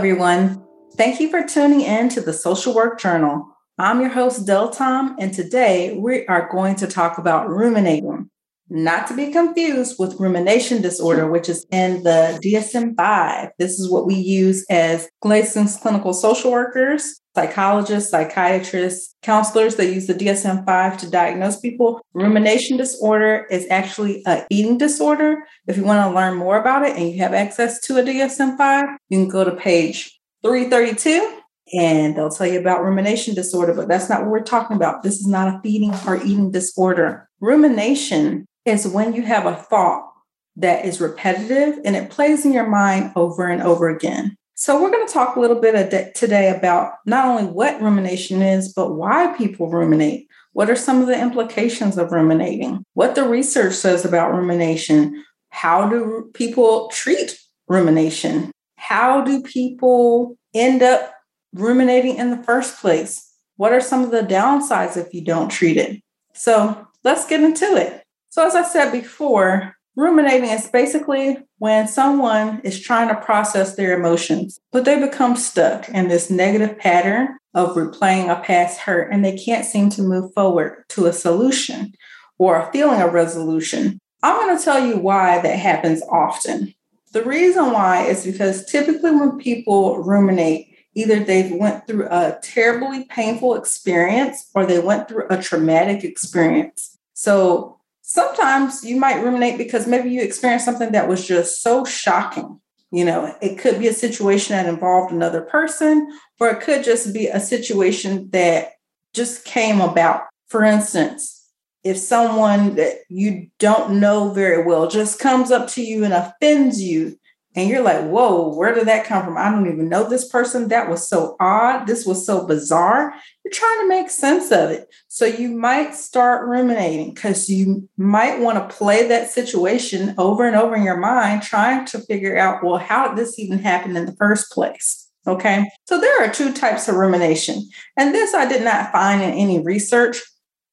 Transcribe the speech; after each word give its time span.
Everyone. 0.00 0.64
Thank 0.96 1.20
you 1.20 1.28
for 1.28 1.46
tuning 1.46 1.82
in 1.82 2.08
to 2.08 2.22
the 2.22 2.32
Social 2.32 2.74
Work 2.74 2.98
Journal. 2.98 3.54
I'm 3.76 4.00
your 4.00 4.08
host, 4.08 4.46
Deltom, 4.46 5.14
and 5.18 5.30
today 5.30 5.94
we 5.94 6.26
are 6.26 6.48
going 6.50 6.76
to 6.76 6.86
talk 6.86 7.18
about 7.18 7.50
ruminating, 7.50 8.30
not 8.70 9.08
to 9.08 9.14
be 9.14 9.32
confused 9.32 9.96
with 9.98 10.18
rumination 10.20 10.80
disorder, 10.80 11.28
which 11.28 11.48
is 11.48 11.66
in 11.72 12.02
the 12.04 12.40
DSM 12.42 12.96
5. 12.96 13.50
This 13.58 13.78
is 13.78 13.90
what 13.90 14.06
we 14.06 14.14
use 14.14 14.64
as 14.70 15.08
licensed 15.24 15.80
clinical 15.80 16.12
social 16.12 16.52
workers, 16.52 17.20
psychologists, 17.34 18.10
psychiatrists, 18.10 19.14
counselors 19.22 19.76
They 19.76 19.92
use 19.92 20.06
the 20.06 20.14
DSM 20.14 20.64
5 20.64 20.98
to 20.98 21.10
diagnose 21.10 21.60
people. 21.60 22.00
Rumination 22.14 22.76
disorder 22.76 23.46
is 23.50 23.66
actually 23.70 24.22
an 24.26 24.46
eating 24.50 24.78
disorder. 24.78 25.44
If 25.66 25.76
you 25.76 25.84
want 25.84 26.08
to 26.08 26.14
learn 26.14 26.36
more 26.36 26.58
about 26.58 26.84
it 26.84 26.96
and 26.96 27.10
you 27.10 27.18
have 27.18 27.34
access 27.34 27.80
to 27.82 27.98
a 27.98 28.02
DSM 28.02 28.56
5, 28.56 28.88
you 29.08 29.18
can 29.18 29.28
go 29.28 29.44
to 29.44 29.54
page 29.56 30.18
332 30.42 31.40
and 31.72 32.16
they'll 32.16 32.30
tell 32.30 32.46
you 32.46 32.58
about 32.58 32.82
rumination 32.82 33.34
disorder, 33.34 33.74
but 33.74 33.88
that's 33.88 34.08
not 34.08 34.22
what 34.22 34.30
we're 34.30 34.42
talking 34.42 34.76
about. 34.76 35.02
This 35.02 35.20
is 35.20 35.26
not 35.26 35.54
a 35.54 35.60
feeding 35.62 35.94
or 36.06 36.16
eating 36.16 36.50
disorder. 36.50 37.28
Rumination 37.40 38.46
is 38.64 38.86
when 38.86 39.14
you 39.14 39.22
have 39.22 39.46
a 39.46 39.54
thought 39.54 40.10
that 40.56 40.84
is 40.84 41.00
repetitive 41.00 41.78
and 41.84 41.96
it 41.96 42.10
plays 42.10 42.44
in 42.44 42.52
your 42.52 42.68
mind 42.68 43.12
over 43.16 43.46
and 43.48 43.62
over 43.62 43.88
again. 43.88 44.36
So, 44.54 44.80
we're 44.80 44.90
going 44.90 45.06
to 45.06 45.12
talk 45.12 45.36
a 45.36 45.40
little 45.40 45.58
bit 45.58 46.14
today 46.14 46.50
about 46.54 46.92
not 47.06 47.24
only 47.24 47.44
what 47.44 47.80
rumination 47.80 48.42
is, 48.42 48.70
but 48.74 48.92
why 48.92 49.34
people 49.38 49.70
ruminate. 49.70 50.28
What 50.52 50.68
are 50.68 50.76
some 50.76 51.00
of 51.00 51.06
the 51.06 51.18
implications 51.18 51.96
of 51.96 52.12
ruminating? 52.12 52.84
What 52.92 53.14
the 53.14 53.26
research 53.26 53.72
says 53.72 54.04
about 54.04 54.34
rumination? 54.34 55.24
How 55.48 55.88
do 55.88 56.30
people 56.34 56.88
treat 56.88 57.40
rumination? 57.68 58.52
How 58.76 59.22
do 59.22 59.42
people 59.42 60.36
end 60.52 60.82
up 60.82 61.14
ruminating 61.54 62.16
in 62.16 62.30
the 62.30 62.42
first 62.42 62.80
place? 62.82 63.32
What 63.56 63.72
are 63.72 63.80
some 63.80 64.04
of 64.04 64.10
the 64.10 64.20
downsides 64.22 64.96
if 64.98 65.14
you 65.14 65.24
don't 65.24 65.48
treat 65.48 65.78
it? 65.78 66.02
So, 66.34 66.86
let's 67.02 67.26
get 67.26 67.42
into 67.42 67.64
it. 67.76 67.99
So, 68.30 68.46
as 68.46 68.54
I 68.54 68.62
said 68.62 68.92
before, 68.92 69.74
ruminating 69.96 70.50
is 70.50 70.68
basically 70.68 71.38
when 71.58 71.88
someone 71.88 72.60
is 72.62 72.80
trying 72.80 73.08
to 73.08 73.20
process 73.20 73.74
their 73.74 73.98
emotions, 73.98 74.60
but 74.70 74.84
they 74.84 75.00
become 75.00 75.34
stuck 75.34 75.88
in 75.88 76.06
this 76.06 76.30
negative 76.30 76.78
pattern 76.78 77.36
of 77.54 77.74
replaying 77.74 78.30
a 78.30 78.40
past 78.40 78.78
hurt 78.78 79.12
and 79.12 79.24
they 79.24 79.36
can't 79.36 79.64
seem 79.64 79.90
to 79.90 80.02
move 80.02 80.32
forward 80.32 80.84
to 80.90 81.06
a 81.06 81.12
solution 81.12 81.92
or 82.38 82.56
a 82.56 82.70
feeling 82.70 83.02
of 83.02 83.12
resolution. 83.12 83.98
I'm 84.22 84.36
going 84.36 84.56
to 84.56 84.64
tell 84.64 84.86
you 84.86 84.96
why 84.96 85.40
that 85.40 85.58
happens 85.58 86.00
often. 86.08 86.72
The 87.12 87.24
reason 87.24 87.72
why 87.72 88.04
is 88.04 88.24
because 88.24 88.64
typically 88.66 89.10
when 89.10 89.38
people 89.38 90.04
ruminate, 90.04 90.68
either 90.94 91.18
they 91.18 91.50
went 91.50 91.88
through 91.88 92.06
a 92.06 92.38
terribly 92.42 93.06
painful 93.06 93.56
experience 93.56 94.48
or 94.54 94.64
they 94.64 94.78
went 94.78 95.08
through 95.08 95.26
a 95.30 95.42
traumatic 95.42 96.04
experience. 96.04 96.96
So 97.14 97.79
sometimes 98.10 98.82
you 98.82 98.96
might 98.96 99.22
ruminate 99.22 99.56
because 99.56 99.86
maybe 99.86 100.10
you 100.10 100.20
experienced 100.20 100.64
something 100.64 100.90
that 100.90 101.06
was 101.06 101.24
just 101.24 101.62
so 101.62 101.84
shocking. 101.84 102.60
You 102.90 103.04
know, 103.04 103.36
it 103.40 103.56
could 103.56 103.78
be 103.78 103.86
a 103.86 103.92
situation 103.92 104.56
that 104.56 104.66
involved 104.66 105.12
another 105.12 105.42
person, 105.42 106.10
or 106.40 106.48
it 106.48 106.60
could 106.60 106.82
just 106.82 107.14
be 107.14 107.28
a 107.28 107.38
situation 107.38 108.28
that 108.30 108.72
just 109.14 109.44
came 109.44 109.80
about. 109.80 110.22
For 110.48 110.64
instance, 110.64 111.48
if 111.84 111.98
someone 111.98 112.74
that 112.74 112.94
you 113.08 113.46
don't 113.60 114.00
know 114.00 114.32
very 114.32 114.64
well 114.64 114.88
just 114.88 115.20
comes 115.20 115.52
up 115.52 115.68
to 115.68 115.82
you 115.82 116.02
and 116.02 116.12
offends 116.12 116.82
you, 116.82 117.16
and 117.56 117.68
you're 117.68 117.82
like, 117.82 118.04
whoa, 118.04 118.54
where 118.54 118.72
did 118.72 118.86
that 118.86 119.06
come 119.06 119.24
from? 119.24 119.36
I 119.36 119.50
don't 119.50 119.66
even 119.66 119.88
know 119.88 120.08
this 120.08 120.28
person. 120.28 120.68
That 120.68 120.88
was 120.88 121.08
so 121.08 121.36
odd. 121.40 121.86
This 121.86 122.06
was 122.06 122.24
so 122.24 122.46
bizarre. 122.46 123.12
You're 123.44 123.52
trying 123.52 123.80
to 123.80 123.88
make 123.88 124.08
sense 124.08 124.52
of 124.52 124.70
it. 124.70 124.88
So 125.08 125.24
you 125.24 125.50
might 125.50 125.94
start 125.96 126.46
ruminating 126.46 127.12
because 127.12 127.48
you 127.48 127.88
might 127.96 128.38
want 128.38 128.58
to 128.58 128.76
play 128.76 129.08
that 129.08 129.30
situation 129.30 130.14
over 130.16 130.46
and 130.46 130.54
over 130.54 130.76
in 130.76 130.84
your 130.84 130.98
mind, 130.98 131.42
trying 131.42 131.86
to 131.86 131.98
figure 131.98 132.38
out, 132.38 132.62
well, 132.62 132.78
how 132.78 133.08
did 133.08 133.18
this 133.18 133.36
even 133.38 133.58
happen 133.58 133.96
in 133.96 134.06
the 134.06 134.16
first 134.16 134.52
place? 134.52 135.08
Okay. 135.26 135.68
So 135.86 136.00
there 136.00 136.24
are 136.24 136.32
two 136.32 136.52
types 136.52 136.86
of 136.86 136.94
rumination. 136.94 137.68
And 137.96 138.14
this 138.14 138.32
I 138.32 138.46
did 138.46 138.62
not 138.62 138.92
find 138.92 139.22
in 139.22 139.30
any 139.30 139.58
research, 139.58 140.22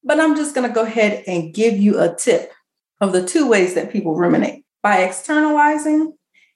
but 0.04 0.20
I'm 0.20 0.36
just 0.36 0.54
going 0.54 0.68
to 0.68 0.74
go 0.74 0.82
ahead 0.82 1.24
and 1.26 1.52
give 1.52 1.76
you 1.76 2.00
a 2.00 2.14
tip 2.14 2.52
of 3.00 3.12
the 3.12 3.26
two 3.26 3.48
ways 3.48 3.74
that 3.74 3.92
people 3.92 4.14
ruminate 4.14 4.64
by 4.80 4.98
externalizing 4.98 6.12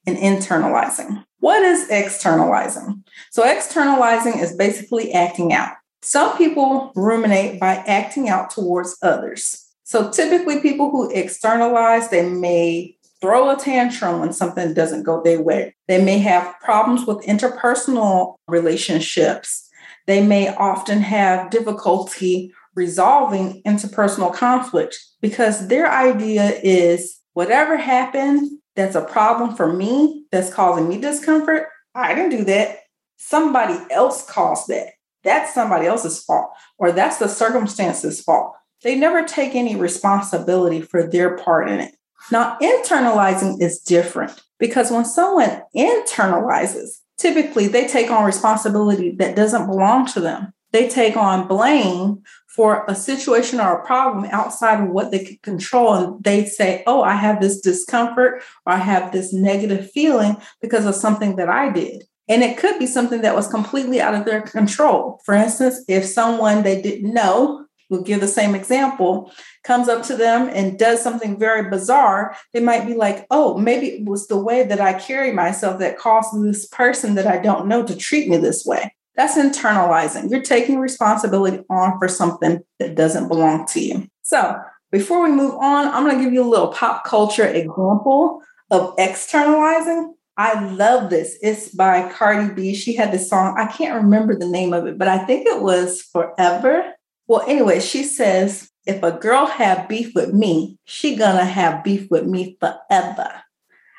and 0.06 0.16
internalizing. 0.16 1.24
What 1.40 1.62
is 1.62 1.88
externalizing? 1.90 3.04
So, 3.30 3.44
externalizing 3.44 4.38
is 4.38 4.54
basically 4.56 5.12
acting 5.12 5.52
out. 5.52 5.72
Some 6.02 6.36
people 6.36 6.92
ruminate 6.94 7.60
by 7.60 7.76
acting 7.86 8.28
out 8.28 8.50
towards 8.50 8.96
others. 9.02 9.68
So, 9.84 10.10
typically, 10.10 10.60
people 10.60 10.90
who 10.90 11.10
externalize, 11.10 12.10
they 12.10 12.28
may 12.28 12.96
throw 13.20 13.50
a 13.50 13.56
tantrum 13.56 14.20
when 14.20 14.32
something 14.32 14.74
doesn't 14.74 15.04
go 15.04 15.22
their 15.22 15.40
way. 15.40 15.74
They 15.86 16.02
may 16.02 16.18
have 16.18 16.54
problems 16.60 17.06
with 17.06 17.24
interpersonal 17.24 18.36
relationships. 18.48 19.68
They 20.06 20.24
may 20.26 20.54
often 20.54 21.00
have 21.00 21.50
difficulty 21.50 22.52
resolving 22.74 23.62
interpersonal 23.62 24.34
conflict 24.34 24.98
because 25.20 25.68
their 25.68 25.90
idea 25.90 26.58
is 26.62 27.20
whatever 27.34 27.76
happened, 27.76 28.50
that's 28.74 28.94
a 28.94 29.04
problem 29.04 29.54
for 29.54 29.72
me 29.72 30.24
that's 30.32 30.52
causing 30.52 30.88
me 30.88 30.98
discomfort, 30.98 31.68
I 31.94 32.14
didn't 32.14 32.38
do 32.38 32.44
that. 32.44 32.78
Somebody 33.16 33.78
else 33.90 34.28
caused 34.28 34.68
that. 34.68 34.88
That's 35.24 35.54
somebody 35.54 35.86
else's 35.86 36.22
fault, 36.22 36.50
or 36.78 36.90
that's 36.90 37.18
the 37.18 37.28
circumstance's 37.28 38.20
fault. 38.20 38.54
They 38.82 38.96
never 38.96 39.22
take 39.22 39.54
any 39.54 39.76
responsibility 39.76 40.80
for 40.80 41.04
their 41.04 41.36
part 41.36 41.68
in 41.70 41.78
it. 41.80 41.94
Now, 42.30 42.56
internalizing 42.60 43.60
is 43.60 43.78
different 43.80 44.40
because 44.58 44.90
when 44.90 45.04
someone 45.04 45.62
internalizes, 45.76 47.00
typically 47.18 47.68
they 47.68 47.86
take 47.86 48.10
on 48.10 48.24
responsibility 48.24 49.12
that 49.16 49.36
doesn't 49.36 49.66
belong 49.66 50.06
to 50.06 50.20
them. 50.20 50.52
They 50.72 50.88
take 50.88 51.16
on 51.16 51.46
blame 51.46 52.22
for 52.54 52.84
a 52.86 52.94
situation 52.94 53.60
or 53.60 53.78
a 53.78 53.86
problem 53.86 54.26
outside 54.30 54.82
of 54.82 54.90
what 54.90 55.10
they 55.10 55.24
can 55.24 55.38
control. 55.42 55.94
And 55.94 56.22
they 56.22 56.44
say, 56.44 56.82
Oh, 56.86 57.02
I 57.02 57.14
have 57.14 57.40
this 57.40 57.60
discomfort 57.60 58.42
or 58.66 58.74
I 58.74 58.76
have 58.76 59.10
this 59.10 59.32
negative 59.32 59.90
feeling 59.90 60.36
because 60.60 60.84
of 60.84 60.94
something 60.94 61.36
that 61.36 61.48
I 61.48 61.70
did. 61.70 62.04
And 62.28 62.42
it 62.42 62.58
could 62.58 62.78
be 62.78 62.86
something 62.86 63.22
that 63.22 63.34
was 63.34 63.48
completely 63.48 64.00
out 64.00 64.14
of 64.14 64.24
their 64.24 64.42
control. 64.42 65.20
For 65.24 65.34
instance, 65.34 65.82
if 65.88 66.04
someone 66.04 66.62
they 66.62 66.80
didn't 66.80 67.12
know, 67.12 67.66
we'll 67.88 68.02
give 68.02 68.20
the 68.20 68.28
same 68.28 68.54
example, 68.54 69.32
comes 69.64 69.88
up 69.88 70.02
to 70.04 70.16
them 70.16 70.48
and 70.52 70.78
does 70.78 71.02
something 71.02 71.38
very 71.38 71.68
bizarre, 71.68 72.36
they 72.52 72.60
might 72.60 72.86
be 72.86 72.94
like, 72.94 73.26
oh, 73.30 73.58
maybe 73.58 73.88
it 73.88 74.04
was 74.08 74.28
the 74.28 74.38
way 74.38 74.62
that 74.62 74.80
I 74.80 74.98
carry 74.98 75.32
myself 75.32 75.78
that 75.80 75.98
caused 75.98 76.30
this 76.42 76.66
person 76.66 77.16
that 77.16 77.26
I 77.26 77.38
don't 77.38 77.66
know 77.66 77.84
to 77.84 77.96
treat 77.96 78.28
me 78.28 78.36
this 78.36 78.64
way. 78.64 78.94
That's 79.16 79.36
internalizing. 79.36 80.30
You're 80.30 80.42
taking 80.42 80.78
responsibility 80.78 81.64
on 81.68 81.98
for 81.98 82.08
something 82.08 82.60
that 82.78 82.94
doesn't 82.94 83.28
belong 83.28 83.66
to 83.68 83.80
you. 83.80 84.08
So, 84.22 84.58
before 84.90 85.22
we 85.22 85.30
move 85.30 85.54
on, 85.54 85.88
I'm 85.88 86.04
going 86.04 86.18
to 86.18 86.24
give 86.24 86.32
you 86.32 86.42
a 86.42 86.48
little 86.48 86.68
pop 86.68 87.04
culture 87.04 87.46
example 87.46 88.42
of 88.70 88.94
externalizing. 88.98 90.14
I 90.36 90.66
love 90.70 91.10
this. 91.10 91.36
It's 91.42 91.74
by 91.74 92.10
Cardi 92.12 92.54
B. 92.54 92.74
She 92.74 92.94
had 92.94 93.12
this 93.12 93.28
song. 93.28 93.56
I 93.58 93.66
can't 93.66 94.02
remember 94.02 94.34
the 94.34 94.48
name 94.48 94.72
of 94.72 94.86
it, 94.86 94.98
but 94.98 95.08
I 95.08 95.24
think 95.24 95.46
it 95.46 95.62
was 95.62 96.02
Forever. 96.02 96.94
Well, 97.26 97.44
anyway, 97.46 97.80
she 97.80 98.02
says, 98.04 98.70
if 98.86 99.02
a 99.02 99.12
girl 99.12 99.46
have 99.46 99.88
beef 99.88 100.12
with 100.14 100.32
me, 100.32 100.78
she 100.84 101.16
gonna 101.16 101.44
have 101.44 101.84
beef 101.84 102.10
with 102.10 102.26
me 102.26 102.56
forever. 102.60 103.41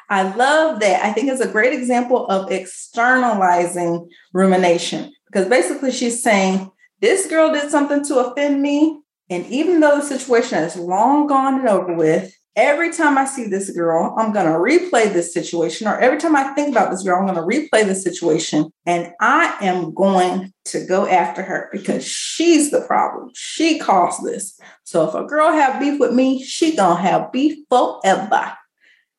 I 0.09 0.33
love 0.35 0.79
that. 0.81 1.03
I 1.03 1.11
think 1.11 1.29
it's 1.29 1.41
a 1.41 1.47
great 1.47 1.73
example 1.73 2.25
of 2.27 2.51
externalizing 2.51 4.09
rumination 4.33 5.11
because 5.27 5.47
basically 5.47 5.91
she's 5.91 6.21
saying, 6.21 6.69
This 7.01 7.27
girl 7.27 7.51
did 7.51 7.69
something 7.71 8.03
to 8.05 8.19
offend 8.19 8.61
me. 8.61 8.99
And 9.29 9.45
even 9.47 9.79
though 9.79 9.99
the 9.99 10.05
situation 10.05 10.59
is 10.59 10.75
long 10.75 11.27
gone 11.27 11.59
and 11.59 11.69
over 11.69 11.93
with, 11.95 12.33
every 12.55 12.91
time 12.91 13.17
I 13.17 13.25
see 13.25 13.47
this 13.47 13.69
girl, 13.71 14.15
I'm 14.17 14.31
going 14.31 14.45
to 14.45 14.51
replay 14.51 15.11
this 15.11 15.33
situation. 15.33 15.87
Or 15.87 15.97
every 15.97 16.19
time 16.19 16.35
I 16.35 16.53
think 16.53 16.69
about 16.69 16.91
this 16.91 17.03
girl, 17.03 17.17
I'm 17.17 17.33
going 17.33 17.35
to 17.35 17.41
replay 17.57 17.85
the 17.85 17.95
situation. 17.95 18.71
And 18.85 19.11
I 19.19 19.55
am 19.61 19.93
going 19.93 20.53
to 20.65 20.85
go 20.85 21.07
after 21.07 21.41
her 21.41 21.69
because 21.71 22.05
she's 22.05 22.71
the 22.71 22.81
problem. 22.81 23.31
She 23.33 23.79
caused 23.79 24.23
this. 24.23 24.59
So 24.83 25.07
if 25.07 25.15
a 25.15 25.23
girl 25.23 25.51
have 25.51 25.79
beef 25.79 25.99
with 25.99 26.13
me, 26.13 26.43
she 26.43 26.75
going 26.75 26.97
to 26.97 27.01
have 27.01 27.31
beef 27.31 27.57
forever. 27.69 28.53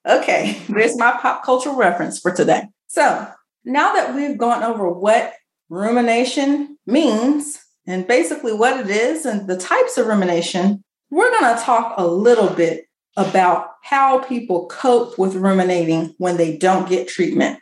Okay, 0.06 0.60
there's 0.68 0.98
my 0.98 1.12
pop 1.12 1.44
culture 1.44 1.72
reference 1.72 2.18
for 2.18 2.30
today. 2.30 2.64
So 2.86 3.26
now 3.64 3.94
that 3.94 4.14
we've 4.14 4.38
gone 4.38 4.62
over 4.62 4.90
what 4.90 5.32
rumination 5.68 6.78
means 6.86 7.58
and 7.86 8.06
basically 8.06 8.52
what 8.52 8.80
it 8.80 8.90
is 8.90 9.24
and 9.24 9.48
the 9.48 9.56
types 9.56 9.96
of 9.96 10.06
rumination, 10.06 10.84
we're 11.10 11.30
going 11.30 11.56
to 11.56 11.62
talk 11.62 11.94
a 11.96 12.06
little 12.06 12.50
bit 12.50 12.84
about 13.16 13.68
how 13.82 14.18
people 14.24 14.66
cope 14.66 15.18
with 15.18 15.34
ruminating 15.34 16.14
when 16.18 16.36
they 16.36 16.56
don't 16.56 16.88
get 16.88 17.08
treatment. 17.08 17.60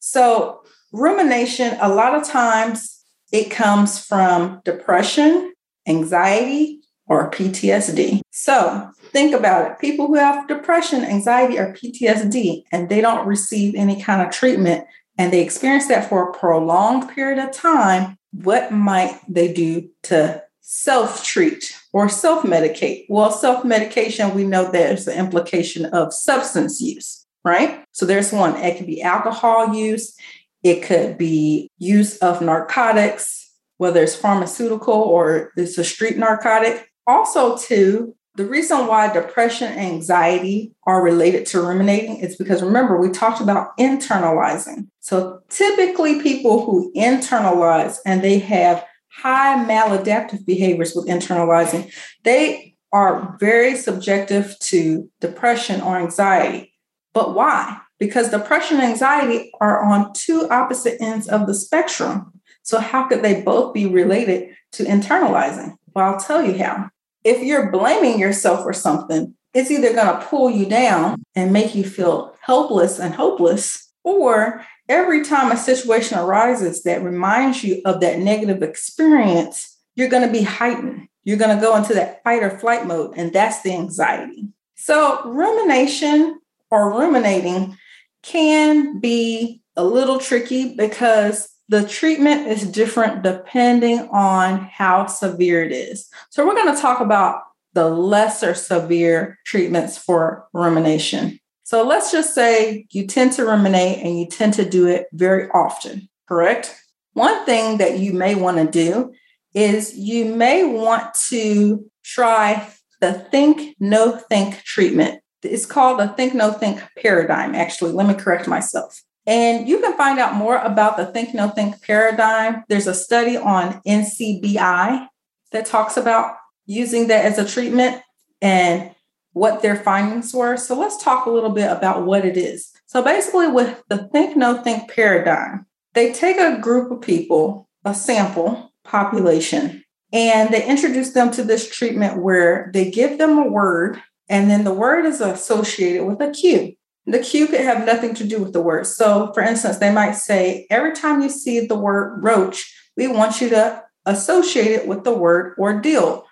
So, 0.00 0.62
rumination, 0.92 1.76
a 1.80 1.88
lot 1.88 2.14
of 2.14 2.26
times 2.26 3.02
it 3.32 3.50
comes 3.50 4.04
from 4.04 4.62
depression, 4.64 5.52
anxiety, 5.86 6.80
or 7.06 7.30
PTSD. 7.30 8.20
So 8.30 8.90
think 9.12 9.34
about 9.34 9.70
it. 9.70 9.78
People 9.78 10.06
who 10.06 10.14
have 10.14 10.48
depression, 10.48 11.04
anxiety, 11.04 11.58
or 11.58 11.74
PTSD, 11.74 12.64
and 12.72 12.88
they 12.88 13.00
don't 13.00 13.26
receive 13.26 13.74
any 13.74 14.00
kind 14.00 14.22
of 14.22 14.32
treatment, 14.32 14.86
and 15.18 15.32
they 15.32 15.42
experience 15.42 15.88
that 15.88 16.08
for 16.08 16.28
a 16.28 16.32
prolonged 16.32 17.08
period 17.10 17.38
of 17.38 17.52
time, 17.52 18.16
what 18.32 18.72
might 18.72 19.20
they 19.28 19.52
do 19.52 19.88
to 20.04 20.42
self 20.60 21.22
treat 21.22 21.76
or 21.92 22.08
self 22.08 22.42
medicate? 22.42 23.04
Well, 23.08 23.30
self 23.30 23.64
medication, 23.64 24.34
we 24.34 24.44
know 24.44 24.70
there's 24.70 25.04
the 25.04 25.16
implication 25.16 25.86
of 25.86 26.12
substance 26.12 26.80
use, 26.80 27.26
right? 27.44 27.84
So 27.92 28.06
there's 28.06 28.32
one. 28.32 28.56
It 28.56 28.76
could 28.78 28.86
be 28.86 29.02
alcohol 29.02 29.74
use, 29.74 30.16
it 30.64 30.82
could 30.82 31.16
be 31.18 31.70
use 31.78 32.16
of 32.18 32.40
narcotics, 32.40 33.52
whether 33.76 34.02
it's 34.02 34.16
pharmaceutical 34.16 34.94
or 34.94 35.52
it's 35.56 35.78
a 35.78 35.84
street 35.84 36.16
narcotic. 36.16 36.88
Also, 37.06 37.56
too, 37.56 38.14
the 38.36 38.44
reason 38.44 38.86
why 38.86 39.12
depression 39.12 39.68
and 39.68 39.80
anxiety 39.80 40.72
are 40.84 41.02
related 41.02 41.46
to 41.46 41.60
ruminating 41.60 42.16
is 42.16 42.36
because 42.36 42.62
remember, 42.62 43.00
we 43.00 43.10
talked 43.10 43.40
about 43.40 43.76
internalizing. 43.78 44.88
So 45.00 45.40
typically, 45.50 46.20
people 46.20 46.64
who 46.64 46.92
internalize 46.96 47.98
and 48.04 48.22
they 48.22 48.40
have 48.40 48.84
high 49.08 49.64
maladaptive 49.64 50.44
behaviors 50.44 50.94
with 50.94 51.06
internalizing, 51.06 51.92
they 52.24 52.74
are 52.92 53.36
very 53.38 53.76
subjective 53.76 54.56
to 54.60 55.08
depression 55.20 55.80
or 55.80 55.98
anxiety. 55.98 56.72
But 57.12 57.34
why? 57.34 57.78
Because 58.00 58.30
depression 58.30 58.78
and 58.78 58.90
anxiety 58.90 59.52
are 59.60 59.84
on 59.84 60.12
two 60.12 60.48
opposite 60.50 61.00
ends 61.00 61.28
of 61.28 61.46
the 61.46 61.54
spectrum. 61.54 62.32
So, 62.62 62.80
how 62.80 63.06
could 63.06 63.22
they 63.22 63.42
both 63.42 63.74
be 63.74 63.86
related 63.86 64.56
to 64.72 64.84
internalizing? 64.84 65.76
Well, 65.94 66.14
I'll 66.14 66.20
tell 66.20 66.44
you 66.44 66.58
how. 66.58 66.90
If 67.24 67.42
you're 67.42 67.70
blaming 67.70 68.18
yourself 68.18 68.62
for 68.62 68.72
something, 68.72 69.34
it's 69.54 69.70
either 69.70 69.94
going 69.94 70.18
to 70.18 70.26
pull 70.26 70.50
you 70.50 70.66
down 70.66 71.22
and 71.34 71.52
make 71.52 71.74
you 71.74 71.84
feel 71.84 72.36
helpless 72.40 72.98
and 72.98 73.14
hopeless, 73.14 73.92
or 74.02 74.64
every 74.88 75.24
time 75.24 75.50
a 75.50 75.56
situation 75.56 76.18
arises 76.18 76.82
that 76.82 77.02
reminds 77.02 77.64
you 77.64 77.80
of 77.84 78.00
that 78.00 78.18
negative 78.18 78.62
experience, 78.62 79.78
you're 79.94 80.08
going 80.08 80.26
to 80.26 80.32
be 80.32 80.42
heightened. 80.42 81.08
You're 81.22 81.38
going 81.38 81.56
to 81.56 81.62
go 81.62 81.76
into 81.76 81.94
that 81.94 82.22
fight 82.22 82.42
or 82.42 82.58
flight 82.58 82.86
mode, 82.86 83.14
and 83.16 83.32
that's 83.32 83.62
the 83.62 83.72
anxiety. 83.72 84.48
So, 84.74 85.22
rumination 85.24 86.38
or 86.70 86.90
ruminating 86.90 87.78
can 88.22 89.00
be 89.00 89.62
a 89.76 89.84
little 89.84 90.18
tricky 90.18 90.74
because 90.74 91.48
the 91.68 91.86
treatment 91.86 92.48
is 92.48 92.70
different 92.70 93.22
depending 93.22 94.00
on 94.12 94.58
how 94.58 95.06
severe 95.06 95.64
it 95.64 95.72
is. 95.72 96.08
So, 96.30 96.46
we're 96.46 96.54
going 96.54 96.74
to 96.74 96.80
talk 96.80 97.00
about 97.00 97.42
the 97.74 97.88
lesser 97.88 98.54
severe 98.54 99.38
treatments 99.44 99.98
for 99.98 100.46
rumination. 100.52 101.40
So 101.64 101.82
let's 101.82 102.12
just 102.12 102.34
say 102.34 102.86
you 102.90 103.06
tend 103.06 103.32
to 103.32 103.44
ruminate 103.44 103.98
and 104.04 104.18
you 104.18 104.26
tend 104.26 104.54
to 104.54 104.68
do 104.68 104.86
it 104.86 105.06
very 105.12 105.48
often, 105.50 106.08
correct? 106.28 106.78
One 107.14 107.44
thing 107.46 107.78
that 107.78 107.98
you 107.98 108.12
may 108.12 108.34
want 108.34 108.58
to 108.58 108.70
do 108.70 109.12
is 109.54 109.96
you 109.96 110.26
may 110.26 110.64
want 110.64 111.14
to 111.28 111.90
try 112.04 112.70
the 113.00 113.14
think, 113.14 113.76
no 113.80 114.16
think 114.16 114.62
treatment. 114.62 115.20
It's 115.42 115.66
called 115.66 116.00
the 116.00 116.08
think, 116.08 116.34
no 116.34 116.52
think 116.52 116.82
paradigm, 116.98 117.54
actually. 117.54 117.92
Let 117.92 118.06
me 118.06 118.14
correct 118.14 118.46
myself. 118.46 119.02
And 119.26 119.68
you 119.68 119.80
can 119.80 119.96
find 119.96 120.18
out 120.18 120.34
more 120.34 120.58
about 120.58 120.96
the 120.96 121.06
think, 121.06 121.34
no 121.34 121.48
think 121.48 121.80
paradigm. 121.82 122.64
There's 122.68 122.86
a 122.86 122.94
study 122.94 123.36
on 123.36 123.80
NCBI 123.86 125.08
that 125.52 125.66
talks 125.66 125.96
about 125.96 126.36
using 126.66 127.08
that 127.08 127.24
as 127.24 127.38
a 127.38 127.48
treatment. 127.48 128.02
And 128.42 128.94
what 129.34 129.62
their 129.62 129.76
findings 129.76 130.32
were. 130.32 130.56
So 130.56 130.78
let's 130.78 131.02
talk 131.02 131.26
a 131.26 131.30
little 131.30 131.50
bit 131.50 131.70
about 131.70 132.06
what 132.06 132.24
it 132.24 132.36
is. 132.36 132.72
So 132.86 133.02
basically, 133.02 133.48
with 133.48 133.82
the 133.88 134.08
think, 134.08 134.36
no 134.36 134.62
think 134.62 134.90
paradigm, 134.90 135.66
they 135.92 136.12
take 136.12 136.38
a 136.38 136.58
group 136.58 136.90
of 136.90 137.02
people, 137.02 137.68
a 137.84 137.94
sample 137.94 138.72
population, 138.84 139.84
and 140.12 140.54
they 140.54 140.66
introduce 140.66 141.12
them 141.12 141.30
to 141.32 141.42
this 141.42 141.68
treatment 141.68 142.22
where 142.22 142.70
they 142.72 142.90
give 142.90 143.18
them 143.18 143.36
a 143.36 143.48
word, 143.48 144.00
and 144.28 144.48
then 144.48 144.64
the 144.64 144.72
word 144.72 145.04
is 145.04 145.20
associated 145.20 146.04
with 146.04 146.20
a 146.20 146.30
cue. 146.30 146.76
The 147.06 147.18
cue 147.18 147.46
could 147.46 147.60
have 147.60 147.84
nothing 147.84 148.14
to 148.14 148.24
do 148.24 148.42
with 148.42 148.52
the 148.52 148.62
word. 148.62 148.86
So, 148.86 149.30
for 149.34 149.42
instance, 149.42 149.76
they 149.76 149.92
might 149.92 150.12
say, 150.12 150.66
every 150.70 150.92
time 150.92 151.20
you 151.20 151.28
see 151.28 151.66
the 151.66 151.78
word 151.78 152.22
roach, 152.22 152.74
we 152.96 153.08
want 153.08 153.40
you 153.40 153.50
to 153.50 153.82
associate 154.06 154.72
it 154.72 154.88
with 154.88 155.04
the 155.04 155.14
word 155.14 155.54
ordeal. 155.58 156.26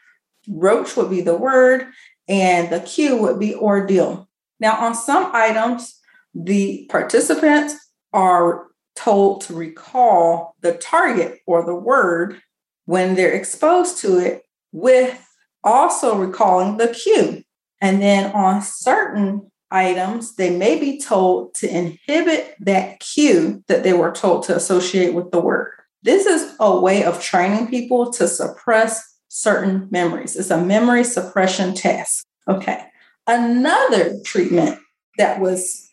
Roach 0.49 0.97
would 0.97 1.11
be 1.11 1.21
the 1.21 1.37
word, 1.37 1.89
and 2.27 2.71
the 2.71 2.81
cue 2.81 3.17
would 3.17 3.39
be 3.39 3.55
ordeal. 3.55 4.29
Now, 4.61 4.77
on 4.79 4.95
some 4.95 5.31
items, 5.35 5.99
the 6.35 6.89
participants 6.91 7.75
are 8.13 8.69
told 8.97 9.43
to 9.43 9.55
recall 9.55 10.55
the 10.63 10.73
target 10.73 11.41
or 11.47 11.65
the 11.65 11.75
word 11.75 12.41
when 12.87 13.15
they're 13.15 13.33
exposed 13.33 13.99
to 13.99 14.19
it, 14.19 14.43
with 14.73 15.23
also 15.63 16.17
recalling 16.17 16.79
the 16.79 16.89
cue. 16.89 17.43
And 17.81 18.01
then 18.01 18.33
on 18.33 18.63
certain 18.63 19.52
items, 19.73 20.37
they 20.37 20.57
may 20.57 20.79
be 20.79 21.01
told 21.01 21.55
to 21.55 21.69
inhibit 21.69 22.55
that 22.61 23.01
cue 23.01 23.65
that 23.69 23.83
they 23.83 23.93
were 23.93 24.13
told 24.13 24.45
to 24.45 24.57
associate 24.57 25.15
with 25.15 25.31
the 25.31 25.41
word. 25.41 25.73
This 26.03 26.27
is 26.27 26.55
a 26.61 26.79
way 26.79 27.05
of 27.05 27.23
training 27.23 27.69
people 27.69 28.13
to 28.13 28.29
suppress 28.29 29.17
certain 29.29 29.89
memories. 29.91 30.37
It's 30.37 30.51
a 30.51 30.63
memory 30.63 31.05
suppression 31.05 31.75
task. 31.75 32.27
Okay. 32.49 32.85
Another 33.27 34.19
treatment 34.25 34.79
that 35.17 35.41
was 35.41 35.89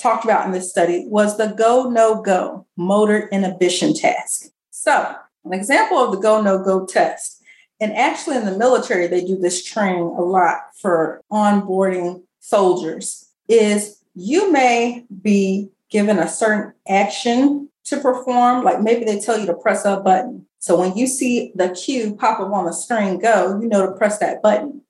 talked 0.00 0.24
about 0.24 0.46
in 0.46 0.52
this 0.52 0.70
study 0.70 1.04
was 1.06 1.36
the 1.36 1.54
go 1.58 1.90
no 1.90 2.22
go 2.22 2.66
motor 2.76 3.28
inhibition 3.28 3.94
task. 3.94 4.50
So, 4.70 5.14
an 5.44 5.52
example 5.52 5.98
of 5.98 6.12
the 6.12 6.18
go 6.18 6.40
no 6.40 6.62
go 6.62 6.86
test, 6.86 7.42
and 7.80 7.96
actually 7.96 8.36
in 8.36 8.44
the 8.44 8.56
military, 8.56 9.06
they 9.06 9.24
do 9.24 9.36
this 9.36 9.64
training 9.64 10.02
a 10.02 10.22
lot 10.22 10.58
for 10.80 11.20
onboarding 11.32 12.22
soldiers, 12.42 13.30
is 13.48 14.02
you 14.14 14.52
may 14.52 15.06
be 15.22 15.70
given 15.88 16.18
a 16.18 16.28
certain 16.28 16.74
action 16.88 17.68
to 17.84 18.00
perform, 18.00 18.64
like 18.64 18.80
maybe 18.80 19.04
they 19.04 19.18
tell 19.18 19.38
you 19.38 19.46
to 19.46 19.54
press 19.54 19.84
a 19.84 19.98
button. 20.00 20.46
So 20.58 20.78
when 20.78 20.96
you 20.96 21.06
see 21.06 21.52
the 21.54 21.70
cue 21.70 22.14
pop 22.14 22.40
up 22.40 22.52
on 22.52 22.66
the 22.66 22.72
screen, 22.72 23.18
go, 23.18 23.58
you 23.60 23.68
know 23.68 23.86
to 23.86 23.92
press 23.92 24.18
that 24.18 24.42
button. 24.42 24.82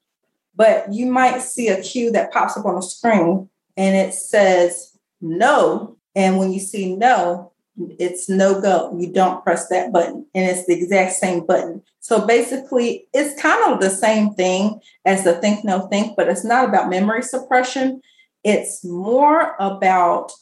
But 0.54 0.92
you 0.92 1.06
might 1.06 1.40
see 1.40 1.68
a 1.68 1.80
cue 1.80 2.10
that 2.12 2.32
pops 2.32 2.56
up 2.56 2.66
on 2.66 2.74
the 2.74 2.82
screen 2.82 3.48
and 3.76 3.96
it 3.96 4.14
says 4.14 4.98
no. 5.20 5.96
And 6.14 6.38
when 6.38 6.52
you 6.52 6.60
see 6.60 6.94
no, 6.94 7.52
it's 7.98 8.28
no 8.28 8.60
go. 8.60 8.94
You 8.98 9.12
don't 9.12 9.42
press 9.42 9.68
that 9.68 9.92
button. 9.92 10.26
And 10.34 10.50
it's 10.50 10.66
the 10.66 10.74
exact 10.74 11.12
same 11.12 11.46
button. 11.46 11.82
So 12.02 12.26
basically, 12.26 13.06
it's 13.14 13.40
kind 13.40 13.72
of 13.72 13.80
the 13.80 13.88
same 13.88 14.34
thing 14.34 14.80
as 15.04 15.22
the 15.22 15.34
think, 15.34 15.64
no, 15.64 15.86
think, 15.86 16.16
but 16.16 16.28
it's 16.28 16.44
not 16.44 16.68
about 16.68 16.90
memory 16.90 17.22
suppression. 17.22 18.02
It's 18.42 18.84
more 18.84 19.54
about 19.60 20.32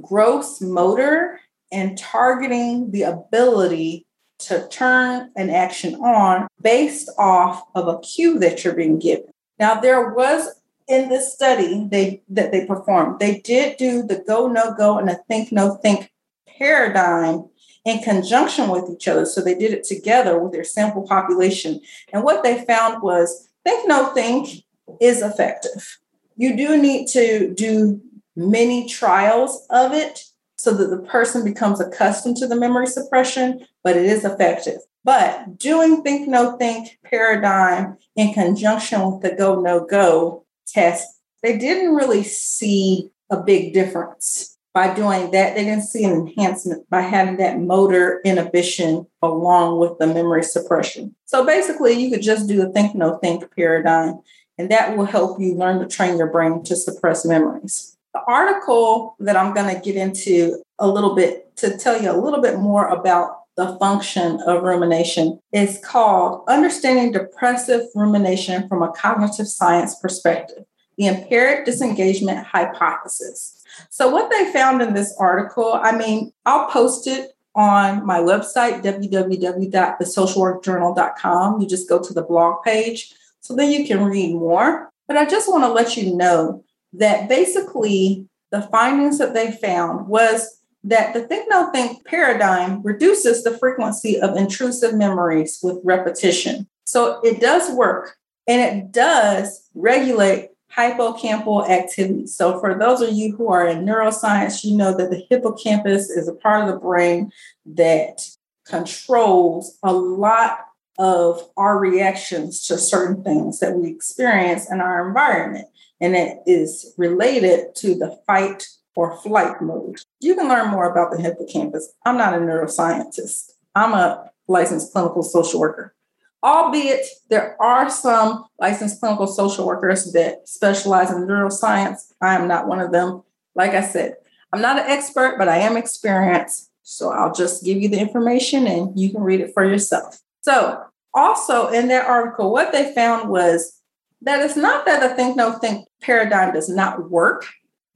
gross 0.00 0.62
motor 0.62 1.38
and 1.70 1.98
targeting 1.98 2.92
the 2.92 3.02
ability 3.02 4.06
to 4.38 4.66
turn 4.68 5.30
an 5.36 5.50
action 5.50 5.96
on 5.96 6.48
based 6.62 7.10
off 7.18 7.62
of 7.74 7.86
a 7.86 8.00
cue 8.00 8.38
that 8.38 8.64
you're 8.64 8.74
being 8.74 8.98
given. 8.98 9.30
Now, 9.58 9.82
there 9.82 10.14
was 10.14 10.48
in 10.88 11.10
this 11.10 11.34
study 11.34 11.86
they 11.90 12.22
that 12.30 12.52
they 12.52 12.64
performed, 12.64 13.20
they 13.20 13.40
did 13.40 13.76
do 13.76 14.02
the 14.02 14.24
go 14.26 14.48
no 14.48 14.74
go 14.74 14.96
and 14.96 15.10
a 15.10 15.16
think 15.28 15.52
no 15.52 15.74
think 15.74 16.10
paradigm 16.48 17.49
in 17.84 18.02
conjunction 18.02 18.68
with 18.68 18.90
each 18.90 19.08
other. 19.08 19.24
So 19.24 19.40
they 19.40 19.54
did 19.54 19.72
it 19.72 19.84
together 19.84 20.38
with 20.38 20.52
their 20.52 20.64
sample 20.64 21.06
population. 21.06 21.80
And 22.12 22.22
what 22.22 22.42
they 22.42 22.64
found 22.64 23.02
was 23.02 23.48
think 23.64 23.88
no 23.88 24.12
think 24.12 24.64
is 25.00 25.22
effective. 25.22 25.98
You 26.36 26.56
do 26.56 26.80
need 26.80 27.06
to 27.08 27.52
do 27.54 28.00
many 28.36 28.88
trials 28.88 29.66
of 29.70 29.92
it 29.92 30.24
so 30.56 30.72
that 30.74 30.88
the 30.88 31.02
person 31.08 31.44
becomes 31.44 31.80
accustomed 31.80 32.36
to 32.36 32.46
the 32.46 32.56
memory 32.56 32.86
suppression, 32.86 33.66
but 33.82 33.96
it 33.96 34.04
is 34.04 34.24
effective. 34.24 34.78
But 35.04 35.58
doing 35.58 36.02
think, 36.02 36.28
no, 36.28 36.56
think 36.58 36.98
paradigm 37.02 37.96
in 38.16 38.34
conjunction 38.34 39.10
with 39.10 39.22
the 39.22 39.34
go, 39.34 39.60
no, 39.60 39.86
go 39.86 40.44
test, 40.66 41.06
they 41.42 41.56
didn't 41.56 41.94
really 41.94 42.22
see 42.22 43.10
a 43.30 43.38
big 43.38 43.72
difference 43.72 44.58
by 44.72 44.94
doing 44.94 45.30
that. 45.32 45.54
They 45.54 45.64
didn't 45.64 45.84
see 45.84 46.04
an 46.04 46.12
enhancement 46.12 46.88
by 46.90 47.02
having 47.02 47.36
that 47.38 47.58
motor 47.58 48.20
inhibition 48.24 49.06
along 49.22 49.78
with 49.78 49.98
the 49.98 50.06
memory 50.06 50.42
suppression. 50.42 51.14
So 51.24 51.44
basically, 51.44 51.92
you 51.94 52.10
could 52.10 52.22
just 52.22 52.48
do 52.48 52.56
the 52.56 52.70
think, 52.70 52.94
no, 52.94 53.18
think 53.18 53.54
paradigm, 53.54 54.20
and 54.58 54.70
that 54.70 54.96
will 54.96 55.06
help 55.06 55.40
you 55.40 55.54
learn 55.54 55.80
to 55.80 55.88
train 55.88 56.18
your 56.18 56.28
brain 56.28 56.62
to 56.64 56.76
suppress 56.76 57.24
memories. 57.24 57.96
The 58.14 58.22
article 58.26 59.16
that 59.20 59.36
I'm 59.36 59.54
going 59.54 59.74
to 59.74 59.80
get 59.80 59.96
into 59.96 60.62
a 60.78 60.88
little 60.88 61.14
bit 61.14 61.56
to 61.56 61.76
tell 61.76 62.00
you 62.00 62.10
a 62.10 62.20
little 62.20 62.40
bit 62.40 62.58
more 62.58 62.88
about 62.88 63.36
the 63.56 63.76
function 63.78 64.40
of 64.46 64.62
rumination 64.62 65.38
is 65.52 65.80
called 65.84 66.44
Understanding 66.48 67.12
Depressive 67.12 67.82
Rumination 67.94 68.68
from 68.68 68.82
a 68.82 68.92
Cognitive 68.92 69.48
Science 69.48 69.96
Perspective, 69.96 70.64
the 71.00 71.06
Impaired 71.06 71.64
Disengagement 71.64 72.46
Hypothesis. 72.46 73.64
So, 73.88 74.10
what 74.10 74.30
they 74.30 74.52
found 74.52 74.82
in 74.82 74.92
this 74.92 75.16
article, 75.18 75.72
I 75.72 75.96
mean, 75.96 76.34
I'll 76.44 76.68
post 76.68 77.06
it 77.06 77.30
on 77.54 78.04
my 78.04 78.18
website, 78.18 78.82
www.thesocialworkjournal.com. 78.82 81.60
You 81.60 81.66
just 81.66 81.88
go 81.88 82.02
to 82.02 82.12
the 82.12 82.22
blog 82.22 82.62
page 82.62 83.14
so 83.40 83.56
then 83.56 83.70
you 83.70 83.86
can 83.86 84.04
read 84.04 84.34
more. 84.34 84.90
But 85.08 85.16
I 85.16 85.24
just 85.24 85.50
want 85.50 85.64
to 85.64 85.72
let 85.72 85.96
you 85.96 86.14
know 86.14 86.62
that 86.92 87.30
basically 87.30 88.26
the 88.50 88.60
findings 88.62 89.16
that 89.18 89.32
they 89.32 89.52
found 89.52 90.06
was 90.06 90.60
that 90.84 91.14
the 91.14 91.22
think 91.22 91.48
no 91.48 91.72
think 91.72 92.04
paradigm 92.04 92.82
reduces 92.82 93.42
the 93.42 93.56
frequency 93.56 94.20
of 94.20 94.36
intrusive 94.36 94.94
memories 94.94 95.60
with 95.62 95.78
repetition. 95.82 96.68
So 96.84 97.22
it 97.22 97.40
does 97.40 97.74
work 97.74 98.18
and 98.46 98.60
it 98.60 98.92
does 98.92 99.66
regulate 99.74 100.50
hippocampal 100.76 101.68
activity. 101.68 102.26
So 102.26 102.60
for 102.60 102.78
those 102.78 103.00
of 103.00 103.12
you 103.12 103.36
who 103.36 103.50
are 103.50 103.66
in 103.66 103.84
neuroscience, 103.84 104.64
you 104.64 104.76
know 104.76 104.96
that 104.96 105.10
the 105.10 105.26
hippocampus 105.28 106.10
is 106.10 106.28
a 106.28 106.34
part 106.34 106.62
of 106.62 106.72
the 106.72 106.80
brain 106.80 107.32
that 107.66 108.22
controls 108.66 109.78
a 109.82 109.92
lot 109.92 110.66
of 110.98 111.48
our 111.56 111.78
reactions 111.78 112.66
to 112.66 112.78
certain 112.78 113.24
things 113.24 113.58
that 113.60 113.74
we 113.74 113.88
experience 113.88 114.70
in 114.70 114.80
our 114.80 115.08
environment. 115.08 115.66
And 116.00 116.14
it 116.14 116.38
is 116.46 116.94
related 116.96 117.74
to 117.76 117.94
the 117.94 118.18
fight 118.26 118.66
or 118.94 119.16
flight 119.16 119.60
mode. 119.62 120.00
You 120.20 120.34
can 120.34 120.48
learn 120.48 120.68
more 120.68 120.90
about 120.90 121.10
the 121.10 121.22
hippocampus. 121.22 121.92
I'm 122.04 122.18
not 122.18 122.34
a 122.34 122.38
neuroscientist, 122.38 123.52
I'm 123.74 123.94
a 123.94 124.30
licensed 124.46 124.92
clinical 124.92 125.22
social 125.22 125.60
worker. 125.60 125.94
Albeit 126.42 127.06
there 127.28 127.60
are 127.60 127.90
some 127.90 128.46
licensed 128.58 129.00
clinical 129.00 129.26
social 129.26 129.66
workers 129.66 130.12
that 130.12 130.48
specialize 130.48 131.10
in 131.10 131.26
neuroscience. 131.26 132.12
I 132.20 132.34
am 132.34 132.48
not 132.48 132.66
one 132.66 132.80
of 132.80 132.92
them. 132.92 133.22
Like 133.54 133.72
I 133.72 133.82
said, 133.82 134.14
I'm 134.52 134.62
not 134.62 134.78
an 134.78 134.86
expert, 134.86 135.36
but 135.38 135.48
I 135.48 135.58
am 135.58 135.76
experienced. 135.76 136.70
So 136.82 137.10
I'll 137.10 137.34
just 137.34 137.64
give 137.64 137.76
you 137.76 137.88
the 137.88 138.00
information 138.00 138.66
and 138.66 138.98
you 138.98 139.10
can 139.10 139.22
read 139.22 139.40
it 139.40 139.52
for 139.52 139.64
yourself. 139.64 140.20
So, 140.40 140.82
also 141.12 141.68
in 141.68 141.88
that 141.88 142.06
article, 142.06 142.52
what 142.52 142.72
they 142.72 142.94
found 142.94 143.28
was 143.28 143.80
that 144.22 144.40
it's 144.44 144.56
not 144.56 144.86
that 144.86 145.00
the 145.00 145.14
think 145.14 145.36
no 145.36 145.52
think 145.52 145.86
paradigm 146.00 146.54
does 146.54 146.68
not 146.68 147.10
work 147.10 147.44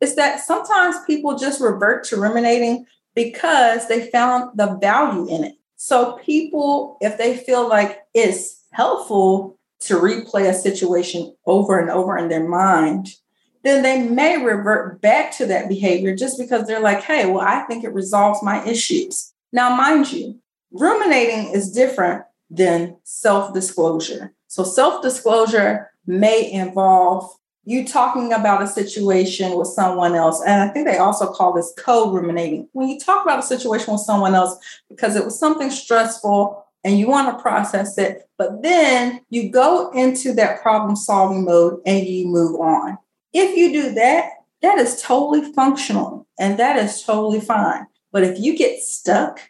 it's 0.04 0.16
that 0.16 0.40
sometimes 0.40 0.96
people 1.06 1.38
just 1.38 1.62
revert 1.62 2.04
to 2.04 2.20
ruminating 2.20 2.84
because 3.14 3.88
they 3.88 4.10
found 4.10 4.50
the 4.54 4.76
value 4.76 5.26
in 5.28 5.44
it. 5.44 5.54
So, 5.76 6.18
people, 6.24 6.96
if 7.00 7.18
they 7.18 7.36
feel 7.36 7.68
like 7.68 8.00
it's 8.14 8.64
helpful 8.72 9.58
to 9.80 9.94
replay 9.96 10.48
a 10.48 10.54
situation 10.54 11.34
over 11.46 11.78
and 11.78 11.90
over 11.90 12.16
in 12.16 12.28
their 12.28 12.48
mind, 12.48 13.08
then 13.62 13.82
they 13.82 14.02
may 14.02 14.42
revert 14.42 15.00
back 15.00 15.36
to 15.36 15.46
that 15.46 15.68
behavior 15.68 16.14
just 16.14 16.38
because 16.38 16.66
they're 16.66 16.80
like, 16.80 17.02
hey, 17.02 17.30
well, 17.30 17.40
I 17.40 17.62
think 17.62 17.82
it 17.82 17.94
resolves 17.94 18.42
my 18.42 18.64
issues. 18.66 19.32
Now, 19.52 19.74
mind 19.74 20.12
you, 20.12 20.38
ruminating 20.70 21.52
is 21.52 21.72
different 21.72 22.24
than 22.50 22.96
self 23.04 23.52
disclosure. 23.52 24.34
So, 24.48 24.64
self 24.64 25.02
disclosure 25.02 25.90
may 26.06 26.50
involve 26.50 27.30
you 27.64 27.86
talking 27.86 28.32
about 28.32 28.62
a 28.62 28.66
situation 28.66 29.56
with 29.56 29.68
someone 29.68 30.14
else. 30.14 30.42
And 30.46 30.62
I 30.62 30.68
think 30.68 30.86
they 30.86 30.98
also 30.98 31.32
call 31.32 31.52
this 31.52 31.72
co 31.78 32.10
ruminating. 32.10 32.68
When 32.72 32.88
you 32.88 32.98
talk 32.98 33.24
about 33.24 33.38
a 33.38 33.42
situation 33.42 33.92
with 33.92 34.02
someone 34.02 34.34
else 34.34 34.56
because 34.88 35.16
it 35.16 35.24
was 35.24 35.38
something 35.38 35.70
stressful 35.70 36.64
and 36.84 36.98
you 36.98 37.08
want 37.08 37.34
to 37.34 37.42
process 37.42 37.96
it, 37.96 38.28
but 38.36 38.62
then 38.62 39.22
you 39.30 39.50
go 39.50 39.90
into 39.92 40.32
that 40.34 40.62
problem 40.62 40.96
solving 40.96 41.44
mode 41.44 41.80
and 41.86 42.06
you 42.06 42.26
move 42.26 42.60
on. 42.60 42.98
If 43.32 43.56
you 43.56 43.72
do 43.72 43.94
that, 43.94 44.30
that 44.62 44.78
is 44.78 45.00
totally 45.00 45.52
functional 45.52 46.26
and 46.38 46.58
that 46.58 46.76
is 46.76 47.02
totally 47.02 47.40
fine. 47.40 47.86
But 48.12 48.24
if 48.24 48.38
you 48.38 48.56
get 48.56 48.80
stuck 48.80 49.40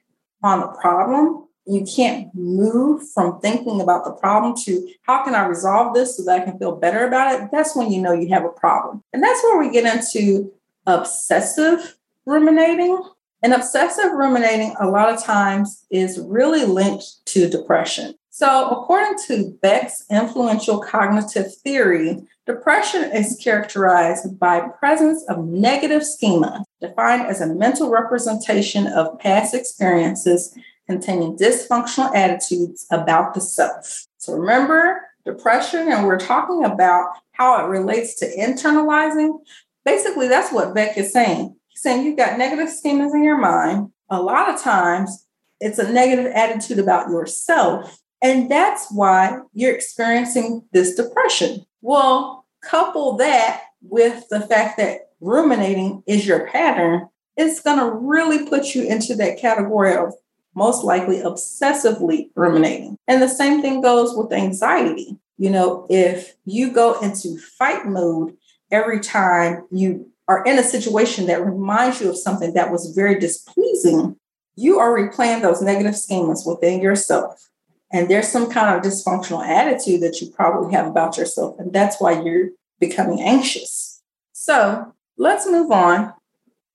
on 0.43 0.61
the 0.61 0.69
problem 0.69 1.44
you 1.67 1.85
can't 1.85 2.35
move 2.35 3.03
from 3.13 3.41
thinking 3.41 3.81
about 3.81 4.05
the 4.05 4.13
problem 4.13 4.55
to 4.65 4.91
how 5.03 5.25
can 5.25 5.35
I 5.35 5.47
resolve 5.47 5.95
this 5.95 6.17
so 6.17 6.25
that 6.25 6.43
I 6.43 6.45
can 6.45 6.59
feel 6.59 6.77
better 6.77 7.07
about 7.07 7.41
it, 7.41 7.49
that's 7.51 7.75
when 7.75 7.91
you 7.91 8.03
know 8.03 8.13
you 8.13 8.29
have 8.29 8.45
a 8.45 8.51
problem. 8.51 9.03
And 9.13 9.23
that's 9.23 9.43
where 9.43 9.59
we 9.59 9.71
get 9.71 9.87
into 9.87 10.53
obsessive 10.87 11.97
ruminating. 12.27 13.03
And 13.43 13.53
obsessive 13.53 14.13
ruminating, 14.13 14.75
a 14.81 14.89
lot 14.89 15.13
of 15.13 15.23
times, 15.23 15.85
is 15.91 16.19
really 16.19 16.65
linked 16.65 17.27
to 17.27 17.47
depression. 17.47 18.15
So, 18.31 18.71
according 18.71 19.19
to 19.27 19.57
Beck's 19.61 20.05
influential 20.11 20.81
cognitive 20.81 21.55
theory, 21.57 22.27
depression 22.47 23.05
is 23.13 23.39
characterized 23.43 24.39
by 24.39 24.61
presence 24.61 25.23
of 25.29 25.45
negative 25.45 26.05
schema, 26.05 26.65
defined 26.81 27.27
as 27.27 27.43
a 27.43 27.55
mental 27.55 27.91
representation 27.91 28.87
of 28.87 29.19
past 29.19 29.55
experiences 29.55 30.57
containing 30.87 31.37
dysfunctional 31.37 32.15
attitudes 32.15 32.87
about 32.91 33.35
the 33.35 33.41
self. 33.41 34.07
So 34.19 34.35
remember 34.35 35.01
depression, 35.25 35.91
and 35.91 36.07
we're 36.07 36.19
talking 36.19 36.65
about 36.65 37.11
how 37.33 37.65
it 37.65 37.69
relates 37.69 38.15
to 38.21 38.37
internalizing. 38.37 39.39
Basically, 39.85 40.29
that's 40.29 40.53
what 40.53 40.75
Beck 40.75 40.97
is 40.97 41.13
saying. 41.13 41.57
He's 41.69 41.83
saying 41.83 42.05
you've 42.05 42.17
got 42.17 42.39
negative 42.39 42.69
schemas 42.69 43.15
in 43.15 43.25
your 43.25 43.39
mind. 43.39 43.91
A 44.11 44.21
lot 44.21 44.53
of 44.53 44.61
times, 44.61 45.27
it's 45.61 45.79
a 45.79 45.91
negative 45.91 46.27
attitude 46.27 46.79
about 46.79 47.09
yourself. 47.09 47.99
And 48.23 48.51
that's 48.51 48.91
why 48.91 49.39
you're 49.53 49.75
experiencing 49.75 50.65
this 50.73 50.95
depression. 50.95 51.65
Well, 51.83 52.47
couple 52.63 53.17
that 53.19 53.63
with 53.83 54.29
the 54.31 54.41
fact 54.41 54.79
that 54.79 55.11
ruminating 55.21 56.03
is 56.07 56.27
your 56.27 56.49
pattern, 56.49 57.09
it's 57.37 57.61
going 57.61 57.79
to 57.79 57.91
really 57.91 58.49
put 58.49 58.75
you 58.75 58.85
into 58.85 59.15
that 59.17 59.39
category 59.39 59.95
of 59.95 60.15
most 60.55 60.85
likely 60.85 61.19
obsessively 61.19 62.31
ruminating. 62.35 62.97
And 63.09 63.21
the 63.21 63.29
same 63.29 63.61
thing 63.61 63.81
goes 63.81 64.17
with 64.17 64.33
anxiety. 64.33 65.19
You 65.37 65.51
know, 65.51 65.87
if 65.91 66.35
you 66.45 66.73
go 66.73 66.99
into 67.01 67.39
fight 67.39 67.87
mode 67.87 68.37
every 68.71 69.01
time 69.01 69.67
you 69.71 70.11
are 70.29 70.45
in 70.45 70.59
a 70.59 70.63
situation 70.63 71.27
that 71.27 71.45
reminds 71.45 72.01
you 72.01 72.09
of 72.11 72.17
something 72.17 72.55
that 72.55 72.71
was 72.71 72.95
very 72.95 73.19
displeasing, 73.19 74.17
you 74.57 74.79
are 74.79 74.97
replaying 74.97 75.43
those 75.43 75.61
negative 75.61 75.95
schemas 75.95 76.47
within 76.47 76.81
yourself. 76.81 77.51
And 77.93 78.09
there's 78.09 78.29
some 78.29 78.51
kind 78.51 78.75
of 78.75 78.83
dysfunctional 78.83 79.47
attitude 79.47 80.01
that 80.01 80.21
you 80.21 80.31
probably 80.31 80.73
have 80.73 80.87
about 80.87 81.17
yourself. 81.17 81.59
And 81.59 81.73
that's 81.73 82.01
why 82.01 82.23
you're 82.23 82.51
becoming 82.81 83.21
anxious. 83.21 84.03
So 84.33 84.93
let's 85.17 85.47
move 85.47 85.71
on. 85.71 86.13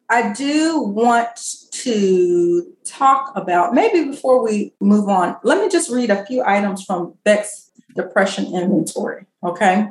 I 0.09 0.33
do 0.33 0.79
want 0.79 1.37
to 1.83 2.73
talk 2.85 3.31
about, 3.35 3.73
maybe 3.73 4.09
before 4.11 4.43
we 4.43 4.73
move 4.79 5.09
on, 5.09 5.37
let 5.43 5.61
me 5.61 5.69
just 5.69 5.89
read 5.89 6.09
a 6.09 6.25
few 6.25 6.43
items 6.43 6.83
from 6.83 7.13
Beck's 7.23 7.71
depression 7.95 8.53
inventory. 8.53 9.25
Okay. 9.43 9.89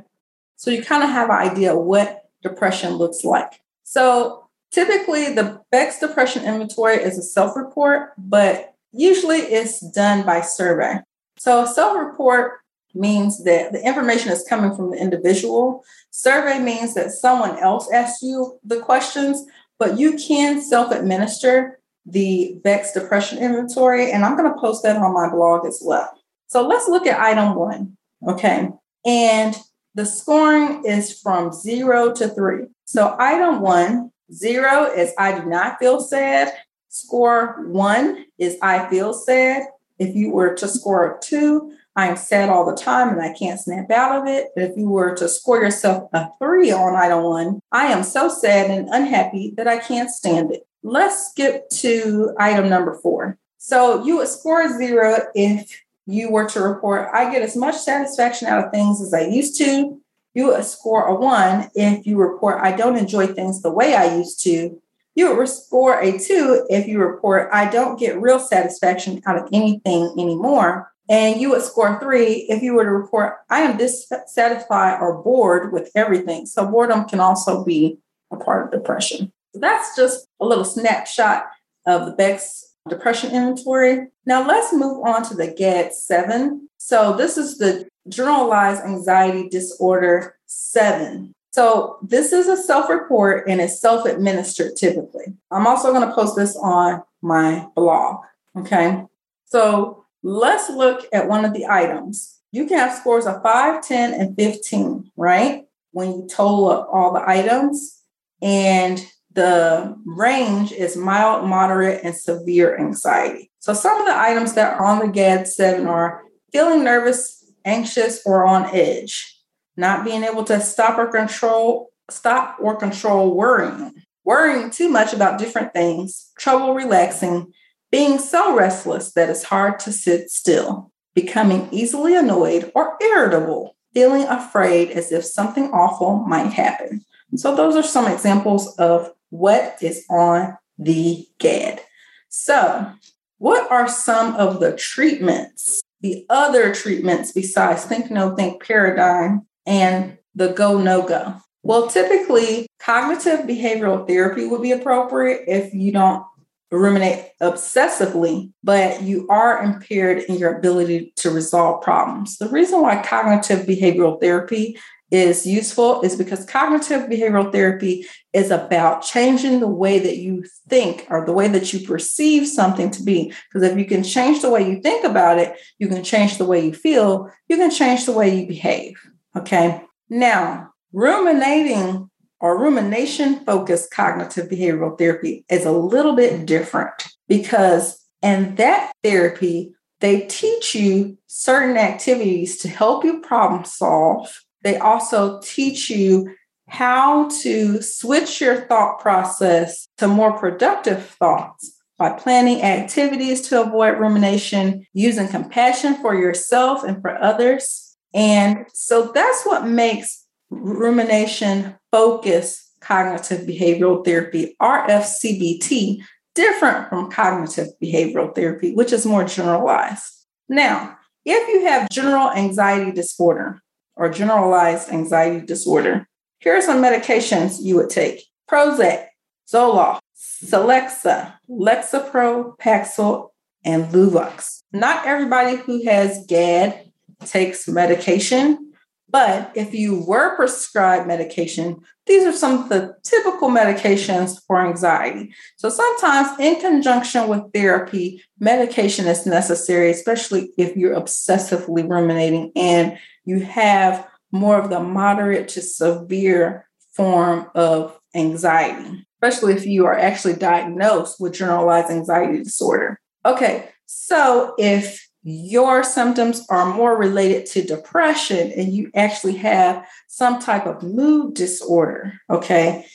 So 0.57 0.71
you 0.71 0.83
kind 0.83 1.05
of 1.05 1.11
have 1.11 1.31
an 1.31 1.37
idea 1.37 1.77
what 1.77 2.29
depression 2.43 2.95
looks 2.95 3.25
like. 3.25 3.61
So 3.85 4.49
typically, 4.71 5.33
the 5.35 5.61
Beck's 5.71 6.01
depression 6.01 6.45
inventory 6.45 6.97
is 6.97 7.19
a 7.19 7.23
self 7.23 7.57
report, 7.57 8.13
but 8.19 8.75
usually 8.93 9.39
it's 9.39 9.81
done 9.93 10.25
by 10.25 10.41
survey. 10.41 11.01
So 11.39 11.65
self 11.65 11.97
report 11.97 12.61
means 12.95 13.45
that 13.45 13.73
the 13.73 13.87
information 13.87 14.33
is 14.33 14.45
coming 14.49 14.75
from 14.75 14.91
the 14.91 14.97
individual. 14.97 15.85
Survey 16.11 16.59
means 16.59 16.95
that 16.95 17.13
someone 17.13 17.59
else 17.59 17.91
asks 17.93 18.23
you 18.23 18.59
the 18.65 18.81
questions, 18.81 19.45
but 19.79 19.99
you 19.99 20.17
can 20.17 20.61
self 20.61 20.91
administer 20.93 21.78
the 22.11 22.59
Beck's 22.65 22.93
Depression 22.93 23.39
Inventory, 23.39 24.11
and 24.11 24.25
I'm 24.25 24.37
going 24.37 24.53
to 24.53 24.61
post 24.61 24.83
that 24.83 24.97
on 24.97 25.15
my 25.15 25.29
blog 25.29 25.67
as 25.67 25.81
well. 25.85 26.11
So 26.47 26.67
let's 26.67 26.89
look 26.89 27.07
at 27.07 27.21
item 27.21 27.55
one. 27.55 27.97
Okay. 28.27 28.71
And 29.07 29.57
the 29.95 30.07
scoring 30.07 30.85
is 30.85 31.21
from 31.21 31.53
zero 31.53 32.13
to 32.15 32.29
three. 32.29 32.67
So 32.85 33.17
item 33.19 33.61
one, 33.61 34.11
zero 34.33 34.85
is 34.85 35.13
I 35.19 35.39
do 35.39 35.47
not 35.47 35.79
feel 35.79 36.01
sad. 36.01 36.53
Score 36.89 37.65
one 37.69 38.25
is 38.39 38.57
I 38.63 38.89
feel 38.89 39.13
sad. 39.13 39.65
If 39.99 40.15
you 40.15 40.31
were 40.31 40.55
to 40.55 40.69
score 40.69 41.17
a 41.17 41.21
two, 41.21 41.73
I 41.97 42.07
am 42.07 42.17
sad 42.17 42.49
all 42.49 42.65
the 42.65 42.77
time 42.77 43.09
and 43.09 43.21
I 43.21 43.33
can't 43.35 43.59
snap 43.59 43.91
out 43.91 44.21
of 44.21 44.29
it. 44.29 44.51
But 44.55 44.65
if 44.65 44.77
you 44.77 44.89
were 44.89 45.17
to 45.17 45.29
score 45.29 45.61
yourself 45.61 46.09
a 46.13 46.29
three 46.41 46.71
on 46.71 46.95
item 46.95 47.25
one, 47.25 47.61
I 47.73 47.87
am 47.87 48.05
so 48.05 48.29
sad 48.29 48.71
and 48.71 48.89
unhappy 48.89 49.53
that 49.57 49.67
I 49.67 49.79
can't 49.79 50.09
stand 50.09 50.53
it. 50.53 50.63
Let's 50.83 51.31
skip 51.31 51.69
to 51.71 52.35
item 52.39 52.69
number 52.69 52.95
four. 53.03 53.39
So 53.59 54.05
you 54.05 54.19
would 54.19 54.29
score 54.29 54.69
zero 54.79 55.27
if 55.35 55.85
you 56.07 56.31
were 56.31 56.49
to 56.49 56.61
report, 56.61 57.09
I 57.13 57.31
get 57.31 57.43
as 57.43 57.57
much 57.57 57.77
satisfaction 57.77 58.49
out 58.49 58.65
of 58.65 58.71
things 58.71 59.03
as 59.03 59.13
I 59.13 59.27
used 59.27 59.59
to. 59.59 60.01
You 60.35 60.47
would 60.47 60.65
score 60.65 61.07
a 61.07 61.15
one 61.15 61.69
if 61.75 62.07
you 62.07 62.17
report, 62.17 62.61
I 62.63 62.73
don't 62.73 62.97
enjoy 62.97 63.27
things 63.27 63.61
the 63.61 63.73
way 63.73 63.95
I 63.95 64.17
used 64.17 64.43
to. 64.45 64.81
You 65.15 65.37
would 65.37 65.49
score 65.49 66.01
a 66.01 66.17
two 66.17 66.65
if 66.71 66.87
you 66.87 67.01
report, 67.01 67.51
I 67.53 67.69
don't 67.69 67.99
get 67.99 68.21
real 68.21 68.39
satisfaction 68.39 69.21
out 69.27 69.37
of 69.37 69.49
anything 69.53 70.15
anymore. 70.17 70.93
And 71.11 71.41
you 71.41 71.51
would 71.51 71.63
score 71.63 71.99
three 72.01 72.47
if 72.49 72.63
you 72.63 72.75
were 72.75 72.85
to 72.85 72.91
report, 72.91 73.39
I 73.51 73.61
am 73.61 73.77
dissatisfied 73.77 75.01
or 75.01 75.23
bored 75.23 75.73
with 75.73 75.91
everything. 75.95 76.47
So 76.47 76.71
boredom 76.71 77.07
can 77.07 77.19
also 77.19 77.65
be 77.65 77.99
a 78.31 78.37
part 78.37 78.67
of 78.67 78.71
depression. 78.81 79.33
So 79.55 79.61
that's 79.61 79.97
just 79.97 80.27
a 80.41 80.47
little 80.47 80.65
snapshot 80.65 81.47
of 81.87 82.07
the 82.07 82.13
Beck's 82.13 82.75
depression 82.89 83.31
inventory. 83.33 84.09
Now 84.27 84.47
let's 84.47 84.73
move 84.73 85.07
on 85.07 85.23
to 85.29 85.35
the 85.35 85.53
GAD 85.53 85.93
7. 85.95 86.69
So 86.79 87.17
this 87.17 87.37
is 87.37 87.59
the 87.59 87.89
generalized 88.09 88.83
anxiety 88.83 89.49
disorder 89.49 90.37
7. 90.47 91.35
So 91.51 91.99
this 92.03 92.33
is 92.33 92.47
a 92.47 92.57
self-report 92.57 93.49
and 93.49 93.61
it's 93.61 93.81
self-administered 93.81 94.77
typically. 94.77 95.35
I'm 95.51 95.67
also 95.67 95.93
going 95.93 96.07
to 96.07 96.15
post 96.15 96.37
this 96.37 96.57
on 96.57 97.03
my 97.23 97.67
blog. 97.75 98.23
Okay. 98.57 99.05
So 99.47 100.05
let's 100.23 100.69
look 100.71 101.07
at 101.13 101.29
one 101.29 101.45
of 101.45 101.55
the 101.55 101.67
items. 101.67 102.39
You 102.53 102.67
can 102.67 102.79
have 102.79 102.97
scores 102.99 103.27
of 103.27 103.43
5, 103.43 103.83
10, 103.87 104.15
and 104.15 104.37
15, 104.37 105.11
right? 105.17 105.67
When 105.93 106.13
you 106.13 106.29
total 106.29 106.71
up 106.71 106.89
all 106.93 107.13
the 107.13 107.29
items. 107.29 108.03
And 108.41 109.05
the 109.39 109.97
range 110.05 110.73
is 110.73 110.97
mild, 110.97 111.49
moderate, 111.49 112.01
and 112.03 112.13
severe 112.13 112.77
anxiety. 112.77 113.53
So 113.61 113.73
some 113.73 114.01
of 114.01 114.05
the 114.05 114.19
items 114.19 114.55
that 114.55 114.75
are 114.75 114.85
on 114.85 114.99
the 114.99 115.13
GAD-7 115.13 115.87
are 115.87 116.25
feeling 116.51 116.83
nervous, 116.83 117.45
anxious, 117.65 118.21
or 118.27 118.45
on 118.45 118.65
edge, 118.75 119.39
not 119.77 120.05
being 120.05 120.25
able 120.25 120.43
to 120.43 120.61
stop 120.61 120.99
or 120.99 121.07
control, 121.07 121.91
stop 122.11 122.57
or 122.61 122.75
control 122.75 123.33
worrying, 123.33 124.03
worrying 124.25 124.71
too 124.71 124.89
much 124.89 125.13
about 125.13 125.39
different 125.39 125.73
things, 125.73 126.33
trouble 126.37 126.75
relaxing, 126.75 127.53
being 127.93 128.19
so 128.19 128.57
restless 128.57 129.13
that 129.13 129.31
it's 129.31 129.45
hard 129.45 129.79
to 129.79 129.93
sit 129.93 130.33
still, 130.33 130.91
becoming 131.15 131.69
easily 131.71 132.17
annoyed 132.17 132.73
or 132.75 132.97
irritable, 133.01 133.77
feeling 133.95 134.25
afraid 134.25 134.91
as 134.91 135.13
if 135.13 135.25
something 135.25 135.71
awful 135.71 136.25
might 136.27 136.53
happen. 136.53 137.05
So, 137.37 137.55
those 137.55 137.77
are 137.77 137.83
some 137.83 138.11
examples 138.11 138.75
of 138.79 139.13
what 139.31 139.77
is 139.81 140.05
on 140.11 140.57
the 140.79 141.27
GAD. 141.39 141.81
So, 142.29 142.93
what 143.39 143.71
are 143.71 143.89
some 143.89 144.35
of 144.37 144.61
the 144.61 144.77
treatments, 144.77 145.81
the 146.01 146.27
other 146.29 146.75
treatments 146.75 147.33
besides 147.33 147.85
Think 147.85 148.11
No 148.11 148.35
Think 148.35 148.63
paradigm 148.63 149.47
and 149.67 150.19
the 150.35 150.53
Go 150.53 150.81
No 150.81 151.03
Go? 151.03 151.35
Well, 151.63 151.89
typically, 151.89 152.67
cognitive 152.79 153.41
behavioral 153.41 154.07
therapy 154.07 154.47
would 154.47 154.63
be 154.63 154.73
appropriate 154.73 155.45
if 155.47 155.75
you 155.75 155.93
don't 155.93 156.25
ruminate 156.71 157.31
obsessively, 157.41 158.53
but 158.63 159.03
you 159.03 159.27
are 159.29 159.63
impaired 159.63 160.23
in 160.25 160.37
your 160.37 160.57
ability 160.57 161.13
to 161.17 161.31
resolve 161.31 161.83
problems. 161.83 162.37
The 162.39 162.49
reason 162.49 162.83
why 162.83 163.03
cognitive 163.03 163.67
behavioral 163.67 164.21
therapy 164.21 164.79
is 165.11 165.47
useful 165.47 166.03
is 166.03 166.17
because 166.17 166.45
cognitive 166.45 167.09
behavioral 167.09 167.51
therapy 167.51 168.07
is 168.33 168.51
about 168.51 169.03
changing 169.03 169.61
the 169.61 169.69
way 169.69 169.99
that 169.99 170.19
you 170.19 170.45
think 170.69 171.07
or 171.09 171.25
the 171.25 171.33
way 171.33 171.49
that 171.49 171.73
you 171.73 171.87
perceive 171.87 172.47
something 172.47 172.91
to 172.91 173.03
be. 173.03 173.33
Because 173.49 173.71
if 173.71 173.79
you 173.79 173.87
can 173.87 174.03
change 174.03 174.43
the 174.43 174.51
way 174.51 174.69
you 174.69 174.81
think 174.81 175.05
about 175.05 175.39
it, 175.39 175.57
you 175.79 175.89
can 175.89 176.05
change 176.05 176.37
the 176.37 176.45
way 176.45 176.65
you 176.65 176.75
feel, 176.75 177.31
you 177.49 177.57
can 177.57 177.71
change 177.71 178.05
the 178.05 178.13
way 178.13 178.41
you 178.41 178.47
behave. 178.47 178.97
Okay. 179.37 179.83
Now, 180.11 180.71
ruminating 180.93 182.11
or 182.41 182.61
rumination 182.61 183.45
focused 183.45 183.91
cognitive 183.91 184.49
behavioral 184.49 184.97
therapy 184.97 185.45
is 185.49 185.65
a 185.65 185.73
little 185.73 186.15
bit 186.15 186.47
different 186.47 187.09
because 187.27 188.07
in 188.23 188.55
that 188.57 188.93
therapy, 189.03 189.75
they 190.01 190.23
teach 190.23 190.75
you 190.75 191.19
certain 191.27 191.77
activities 191.77 192.59
to 192.59 192.69
help 192.69 193.05
you 193.05 193.21
problem 193.21 193.65
solve 193.65 194.45
they 194.69 194.77
also 194.77 195.41
teach 195.41 195.89
you 195.89 196.35
how 196.69 197.31
to 197.41 197.81
switch 197.81 198.39
your 198.39 198.61
thought 198.67 198.99
process 198.99 199.89
to 199.97 200.07
more 200.07 200.39
productive 200.39 201.07
thoughts 201.07 201.73
by 201.97 202.11
planning 202.11 202.63
activities 202.63 203.41
to 203.49 203.63
avoid 203.63 203.99
rumination, 203.99 204.85
using 204.93 205.27
compassion 205.27 205.95
for 206.03 206.15
yourself 206.15 206.85
and 206.85 207.01
for 207.01 207.17
others. 207.17 207.97
And 208.13 208.67
so 208.75 209.11
that's 209.15 209.47
what 209.47 209.67
makes 209.67 210.27
rumination 210.51 211.75
focus 211.91 212.71
cognitive 212.81 213.47
behavioral 213.47 214.05
therapy, 214.05 214.55
RFCBT, 214.61 216.03
different 216.35 216.91
from 216.91 217.11
cognitive 217.11 217.69
behavioral 217.83 218.35
therapy, 218.35 218.75
which 218.75 218.93
is 218.93 219.07
more 219.07 219.25
generalized. 219.25 220.27
Now, 220.47 220.99
if 221.25 221.49
you 221.49 221.67
have 221.67 221.89
general 221.89 222.31
anxiety 222.31 222.93
disorder, 222.93 223.63
or 223.99 224.09
generalized 224.09 224.91
anxiety 224.91 225.45
disorder. 225.45 226.09
Here 226.41 226.57
are 226.57 226.63
some 226.63 226.83
medications 226.83 227.59
you 227.61 227.77
would 227.77 227.91
take 227.91 228.25
Prozac, 228.49 229.07
Zoloft, 229.53 230.01
Celexa, 230.17 231.35
Lexapro, 231.51 232.57
Paxil, 232.59 233.31
and 233.65 233.87
Luvox. 233.87 234.63
Not 234.73 235.07
everybody 235.07 235.57
who 235.57 235.85
has 235.85 236.25
GAD 236.27 236.91
takes 237.27 237.67
medication, 237.67 238.73
but 239.11 239.51
if 239.55 239.75
you 239.75 240.05
were 240.07 240.37
prescribed 240.37 241.07
medication, 241.07 241.79
these 242.07 242.25
are 242.25 242.33
some 242.33 242.63
of 242.63 242.69
the 242.69 242.95
typical 243.03 243.49
medications 243.49 244.39
for 244.47 244.61
anxiety. 244.61 245.35
So 245.57 245.71
sometimes, 245.71 246.39
in 246.39 246.61
conjunction 246.61 247.27
with 247.27 247.53
therapy, 247.55 248.23
medication 248.39 249.07
is 249.07 249.27
necessary, 249.27 249.91
especially 249.91 250.53
if 250.59 250.77
you're 250.77 250.95
obsessively 250.95 251.89
ruminating 251.89 252.53
and 252.55 252.99
you 253.29 253.41
have 253.41 254.09
more 254.33 254.59
of 254.59 254.71
the 254.71 254.81
moderate 254.81 255.49
to 255.49 255.61
severe 255.61 256.67
form 256.95 257.47
of 257.55 257.99
anxiety, 258.15 259.07
especially 259.17 259.53
if 259.53 259.67
you 259.67 259.85
are 259.85 259.99
actually 259.99 260.33
diagnosed 260.33 261.21
with 261.21 261.35
generalized 261.35 261.91
anxiety 261.91 262.43
disorder. 262.43 262.99
Okay, 263.27 263.69
so 263.85 264.55
if 264.59 265.07
your 265.23 265.85
symptoms 265.85 266.47
are 266.49 266.73
more 266.73 266.97
related 266.97 267.45
to 267.45 267.63
depression 267.63 268.51
and 268.53 268.73
you 268.73 268.91
actually 268.95 269.37
have 269.37 269.87
some 270.07 270.41
type 270.41 270.67
of 270.67 270.83
mood 270.83 271.35
disorder, 271.35 272.15
okay, 272.31 272.87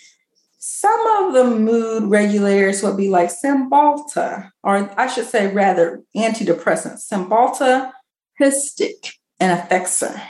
some 0.57 1.07
of 1.17 1.33
the 1.33 1.43
mood 1.59 2.03
regulators 2.05 2.81
would 2.81 2.97
be 2.97 3.09
like 3.09 3.29
Cymbalta, 3.29 4.49
or 4.63 4.91
I 4.97 5.07
should 5.07 5.27
say 5.27 5.53
rather 5.53 6.01
antidepressants, 6.15 7.07
Cymbalta, 7.11 7.91
Hypstix, 8.41 9.11
and 9.43 9.59
Effexor. 9.59 10.21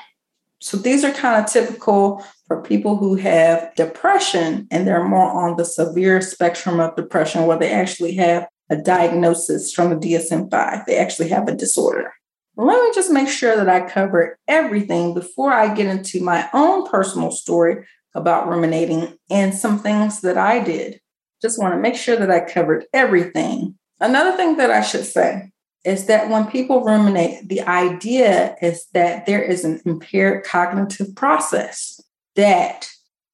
So 0.60 0.78
these 0.78 1.04
are 1.04 1.12
kind 1.12 1.44
of 1.44 1.52
typical 1.52 2.26
for 2.48 2.64
people 2.64 2.98
who 2.98 3.16
have 3.16 3.76
depression 3.76 4.68
and 4.72 4.88
they're 4.88 5.04
more 5.04 5.30
on 5.30 5.56
the 5.56 5.66
severe 5.66 6.20
spectrum 6.20 6.80
of 6.80 6.96
depression 6.96 7.46
where 7.46 7.60
they 7.60 7.72
actually 7.72 8.16
have 8.16 8.48
a 8.70 8.78
diagnosis 8.78 9.72
from 9.72 9.90
the 9.90 9.96
DSM 9.96 10.50
5. 10.50 10.86
They 10.88 10.98
actually 10.98 11.30
have 11.30 11.48
a 11.48 11.56
disorder. 11.56 12.12
Let 12.56 12.82
me 12.82 12.92
just 12.96 13.12
make 13.12 13.28
sure 13.28 13.56
that 13.56 13.70
I 13.70 13.88
cover 13.88 14.40
everything 14.48 15.14
before 15.14 15.52
I 15.52 15.76
get 15.76 15.88
into 15.88 16.24
my 16.24 16.50
own 16.54 16.88
personal 16.88 17.30
story 17.30 17.86
about 18.16 18.48
ruminating 18.48 19.18
and 19.30 19.54
some 19.54 19.80
things 19.80 20.22
that 20.22 20.38
I 20.38 20.64
did. 20.64 21.02
Just 21.42 21.60
want 21.60 21.74
to 21.74 21.80
make 21.80 21.96
sure 21.96 22.16
that 22.16 22.32
I 22.32 22.40
covered 22.40 22.86
everything. 22.94 23.78
Another 24.00 24.36
thing 24.38 24.58
that 24.58 24.72
I 24.72 24.82
should 24.82 25.06
say 25.06 25.52
is 25.84 26.06
that 26.06 26.30
when 26.30 26.48
people 26.48 26.84
ruminate, 26.84 27.48
the 27.50 27.62
idea 27.62 28.56
is 28.62 28.88
that 28.94 29.26
there 29.26 29.42
is 29.42 29.66
an 29.66 29.82
impaired 29.86 30.44
cognitive 30.46 31.14
process 31.16 32.02
that 32.36 32.90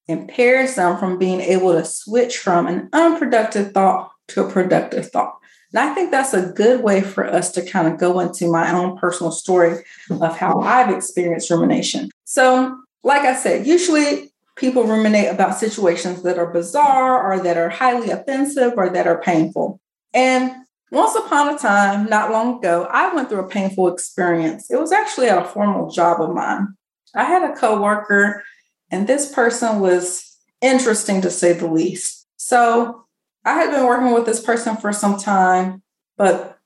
impairs 0.08 0.76
them 0.76 0.98
from 0.98 1.20
being 1.20 1.42
able 1.42 1.74
to 1.74 1.86
switch 1.86 2.38
from 2.38 2.68
an 2.68 2.90
unproductive 2.94 3.72
thought 3.72 4.12
to 4.28 4.44
a 4.44 4.52
productive 4.52 5.10
thought. 5.12 5.36
And 5.72 5.88
I 5.88 5.94
think 5.94 6.10
that's 6.10 6.34
a 6.34 6.52
good 6.52 6.84
way 6.84 7.02
for 7.02 7.26
us 7.26 7.52
to 7.52 7.66
kind 7.66 7.88
of 7.88 8.00
go 8.00 8.20
into 8.20 8.52
my 8.52 8.74
own 8.74 8.98
personal 8.98 9.32
story 9.32 9.84
of 10.10 10.36
how 10.36 10.60
I've 10.62 10.90
experienced 10.90 11.52
rumination. 11.52 12.10
So, 12.26 12.76
like 13.04 13.22
I 13.22 13.36
said, 13.36 13.68
usually 13.68 14.32
people 14.56 14.84
ruminate 14.84 15.32
about 15.32 15.58
situations 15.58 16.24
that 16.24 16.40
are 16.40 16.52
bizarre 16.52 17.32
or 17.32 17.42
that 17.44 17.58
are 17.58 17.70
highly 17.70 18.10
offensive 18.10 18.74
or 18.78 18.90
that 18.90 19.08
are 19.08 19.22
painful. 19.22 19.80
And 20.14 20.52
once 20.92 21.16
upon 21.16 21.54
a 21.54 21.58
time, 21.58 22.08
not 22.08 22.32
long 22.32 22.60
ago, 22.60 22.88
I 22.90 23.14
went 23.14 23.30
through 23.30 23.46
a 23.46 23.50
painful 23.50 23.88
experience. 23.88 24.70
It 24.72 24.80
was 24.80 24.92
actually 24.92 25.28
at 25.28 25.44
a 25.44 25.48
formal 25.48 25.92
job 25.92 26.22
of 26.22 26.34
mine. 26.34 26.70
I 27.16 27.24
had 27.24 27.50
a 27.50 27.56
coworker, 27.56 28.44
and 28.92 29.08
this 29.08 29.32
person 29.32 29.80
was 29.80 30.38
interesting 30.62 31.22
to 31.22 31.32
say 31.32 31.54
the 31.54 31.68
least. 31.68 32.28
So 32.38 33.06
I 33.46 33.54
had 33.54 33.72
been 33.72 33.86
working 33.86 34.14
with 34.14 34.26
this 34.26 34.42
person 34.42 34.78
for 34.78 34.92
some 34.92 35.18
time, 35.18 35.84
but 36.18 36.60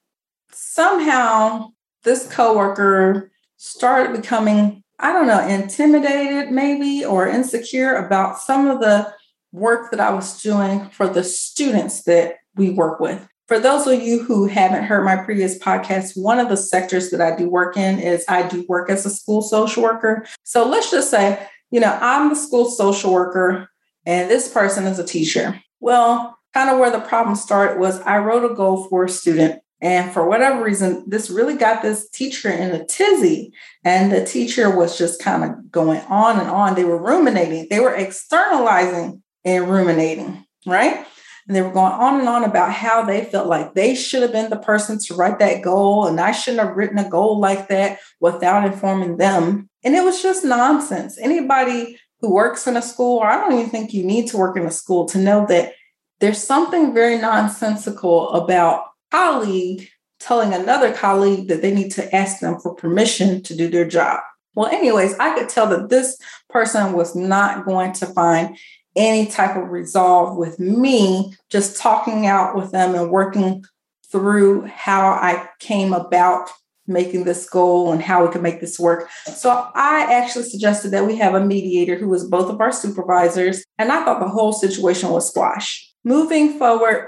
somehow 0.51 1.69
this 2.03 2.31
coworker 2.31 3.31
started 3.57 4.15
becoming 4.15 4.83
I 4.99 5.11
don't 5.11 5.27
know, 5.27 5.45
intimidated 5.45 6.51
maybe 6.51 7.03
or 7.03 7.27
insecure 7.27 7.95
about 7.95 8.39
some 8.39 8.69
of 8.69 8.79
the 8.79 9.13
work 9.51 9.91
that 9.91 9.99
I 9.99 10.13
was 10.13 10.41
doing 10.41 10.89
for 10.91 11.07
the 11.07 11.23
students 11.23 12.03
that 12.03 12.37
we 12.55 12.69
work 12.69 13.01
with. 13.01 13.27
For 13.47 13.59
those 13.59 13.85
of 13.87 14.01
you 14.01 14.23
who 14.23 14.45
haven't 14.45 14.85
heard 14.85 15.03
my 15.03 15.17
previous 15.17 15.59
podcast, 15.59 16.13
one 16.15 16.39
of 16.39 16.47
the 16.47 16.55
sectors 16.55 17.09
that 17.09 17.21
I 17.21 17.35
do 17.35 17.49
work 17.49 17.75
in 17.75 17.99
is 17.99 18.23
I 18.29 18.47
do 18.47 18.65
work 18.69 18.89
as 18.89 19.05
a 19.05 19.09
school 19.09 19.41
social 19.41 19.83
worker. 19.83 20.25
So 20.43 20.67
let's 20.67 20.89
just 20.89 21.11
say, 21.11 21.45
you 21.69 21.79
know, 21.79 21.97
I'm 22.01 22.29
the 22.29 22.35
school 22.35 22.69
social 22.69 23.11
worker 23.11 23.69
and 24.05 24.29
this 24.29 24.47
person 24.47 24.85
is 24.85 24.97
a 24.97 25.03
teacher. 25.03 25.61
Well, 25.81 26.37
kind 26.53 26.69
of 26.69 26.79
where 26.79 26.91
the 26.91 27.01
problem 27.01 27.35
started 27.35 27.79
was 27.79 27.99
I 28.01 28.19
wrote 28.19 28.49
a 28.49 28.55
goal 28.55 28.87
for 28.87 29.03
a 29.03 29.09
student. 29.09 29.61
And 29.81 30.13
for 30.13 30.25
whatever 30.25 30.63
reason, 30.63 31.03
this 31.07 31.29
really 31.29 31.57
got 31.57 31.81
this 31.81 32.09
teacher 32.09 32.49
in 32.49 32.71
a 32.71 32.85
tizzy. 32.85 33.51
And 33.83 34.13
the 34.13 34.23
teacher 34.23 34.73
was 34.73 34.97
just 34.97 35.21
kind 35.21 35.43
of 35.43 35.69
going 35.69 35.99
on 36.07 36.39
and 36.39 36.49
on. 36.49 36.75
They 36.75 36.85
were 36.85 36.97
ruminating, 36.97 37.67
they 37.69 37.81
were 37.81 37.93
externalizing 37.93 39.21
and 39.43 39.69
ruminating, 39.69 40.45
right? 40.65 41.05
And 41.47 41.55
they 41.55 41.61
were 41.61 41.71
going 41.71 41.91
on 41.91 42.19
and 42.19 42.29
on 42.29 42.43
about 42.43 42.71
how 42.71 43.03
they 43.03 43.25
felt 43.25 43.47
like 43.47 43.73
they 43.73 43.95
should 43.95 44.21
have 44.21 44.31
been 44.31 44.49
the 44.49 44.57
person 44.57 44.97
to 44.99 45.15
write 45.15 45.39
that 45.39 45.61
goal. 45.61 46.07
And 46.07 46.19
I 46.19 46.31
shouldn't 46.31 46.65
have 46.65 46.77
written 46.77 46.97
a 46.97 47.09
goal 47.09 47.39
like 47.39 47.67
that 47.67 47.99
without 48.19 48.65
informing 48.65 49.17
them. 49.17 49.69
And 49.83 49.95
it 49.95 50.03
was 50.03 50.21
just 50.21 50.45
nonsense. 50.45 51.17
Anybody 51.19 51.99
who 52.21 52.33
works 52.33 52.67
in 52.67 52.77
a 52.77 52.81
school, 52.81 53.17
or 53.17 53.27
I 53.27 53.35
don't 53.35 53.59
even 53.59 53.69
think 53.69 53.93
you 53.93 54.05
need 54.05 54.27
to 54.29 54.37
work 54.37 54.55
in 54.55 54.65
a 54.65 54.71
school 54.71 55.05
to 55.07 55.17
know 55.17 55.45
that 55.47 55.73
there's 56.21 56.41
something 56.41 56.93
very 56.93 57.17
nonsensical 57.17 58.29
about 58.29 58.85
colleague 59.11 59.89
telling 60.21 60.53
another 60.53 60.93
colleague 60.93 61.49
that 61.49 61.61
they 61.61 61.73
need 61.73 61.91
to 61.91 62.15
ask 62.15 62.39
them 62.39 62.57
for 62.59 62.73
permission 62.73 63.43
to 63.43 63.55
do 63.55 63.67
their 63.67 63.85
job. 63.85 64.21
Well, 64.55 64.67
anyways, 64.67 65.17
I 65.19 65.37
could 65.37 65.49
tell 65.49 65.67
that 65.67 65.89
this 65.89 66.17
person 66.49 66.93
was 66.93 67.15
not 67.15 67.65
going 67.65 67.91
to 67.93 68.05
find 68.05 68.57
any 68.95 69.25
type 69.25 69.55
of 69.55 69.69
resolve 69.69 70.37
with 70.37 70.59
me, 70.59 71.33
just 71.49 71.77
talking 71.77 72.25
out 72.25 72.55
with 72.55 72.71
them 72.71 72.95
and 72.95 73.09
working 73.09 73.65
through 74.11 74.65
how 74.67 75.09
I 75.09 75.49
came 75.59 75.93
about 75.93 76.49
making 76.85 77.23
this 77.23 77.49
goal 77.49 77.91
and 77.91 78.01
how 78.01 78.25
we 78.25 78.31
could 78.31 78.43
make 78.43 78.59
this 78.59 78.79
work. 78.79 79.09
So 79.25 79.49
I 79.73 80.07
actually 80.13 80.45
suggested 80.45 80.91
that 80.91 81.05
we 81.05 81.15
have 81.15 81.33
a 81.33 81.43
mediator 81.43 81.95
who 81.95 82.09
was 82.09 82.27
both 82.27 82.49
of 82.49 82.59
our 82.59 82.71
supervisors, 82.71 83.63
and 83.77 83.91
I 83.91 84.03
thought 84.03 84.19
the 84.19 84.27
whole 84.27 84.53
situation 84.53 85.09
was 85.09 85.29
squash. 85.29 85.89
Moving 86.03 86.59
forward, 86.59 87.07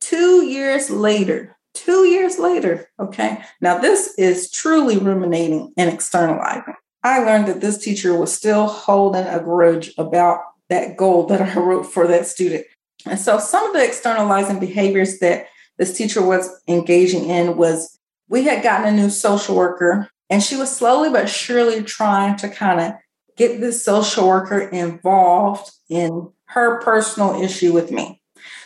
two 0.00 0.44
years 0.44 0.90
later, 0.90 1.56
two 1.74 2.04
years 2.04 2.38
later, 2.38 2.88
okay, 2.98 3.42
now 3.60 3.78
this 3.78 4.14
is 4.18 4.50
truly 4.50 4.98
ruminating 4.98 5.72
and 5.76 5.88
externalizing. 5.88 6.74
I 7.04 7.24
learned 7.24 7.46
that 7.48 7.60
this 7.60 7.78
teacher 7.78 8.14
was 8.18 8.32
still 8.32 8.66
holding 8.66 9.26
a 9.26 9.40
grudge 9.40 9.92
about 9.98 10.40
that 10.72 10.96
goal 10.96 11.26
that 11.26 11.42
I 11.42 11.60
wrote 11.60 11.84
for 11.84 12.06
that 12.06 12.26
student. 12.26 12.64
And 13.04 13.18
so 13.18 13.38
some 13.38 13.64
of 13.66 13.74
the 13.74 13.84
externalizing 13.84 14.58
behaviors 14.58 15.18
that 15.18 15.46
this 15.76 15.96
teacher 15.96 16.24
was 16.24 16.48
engaging 16.66 17.28
in 17.28 17.56
was 17.56 17.98
we 18.28 18.44
had 18.44 18.62
gotten 18.62 18.86
a 18.86 18.96
new 18.96 19.10
social 19.10 19.54
worker 19.54 20.08
and 20.30 20.42
she 20.42 20.56
was 20.56 20.74
slowly 20.74 21.10
but 21.10 21.28
surely 21.28 21.82
trying 21.82 22.36
to 22.36 22.48
kind 22.48 22.80
of 22.80 22.92
get 23.36 23.60
this 23.60 23.84
social 23.84 24.26
worker 24.26 24.60
involved 24.60 25.70
in 25.90 26.30
her 26.46 26.80
personal 26.80 27.42
issue 27.42 27.72
with 27.72 27.90
me. 27.90 28.22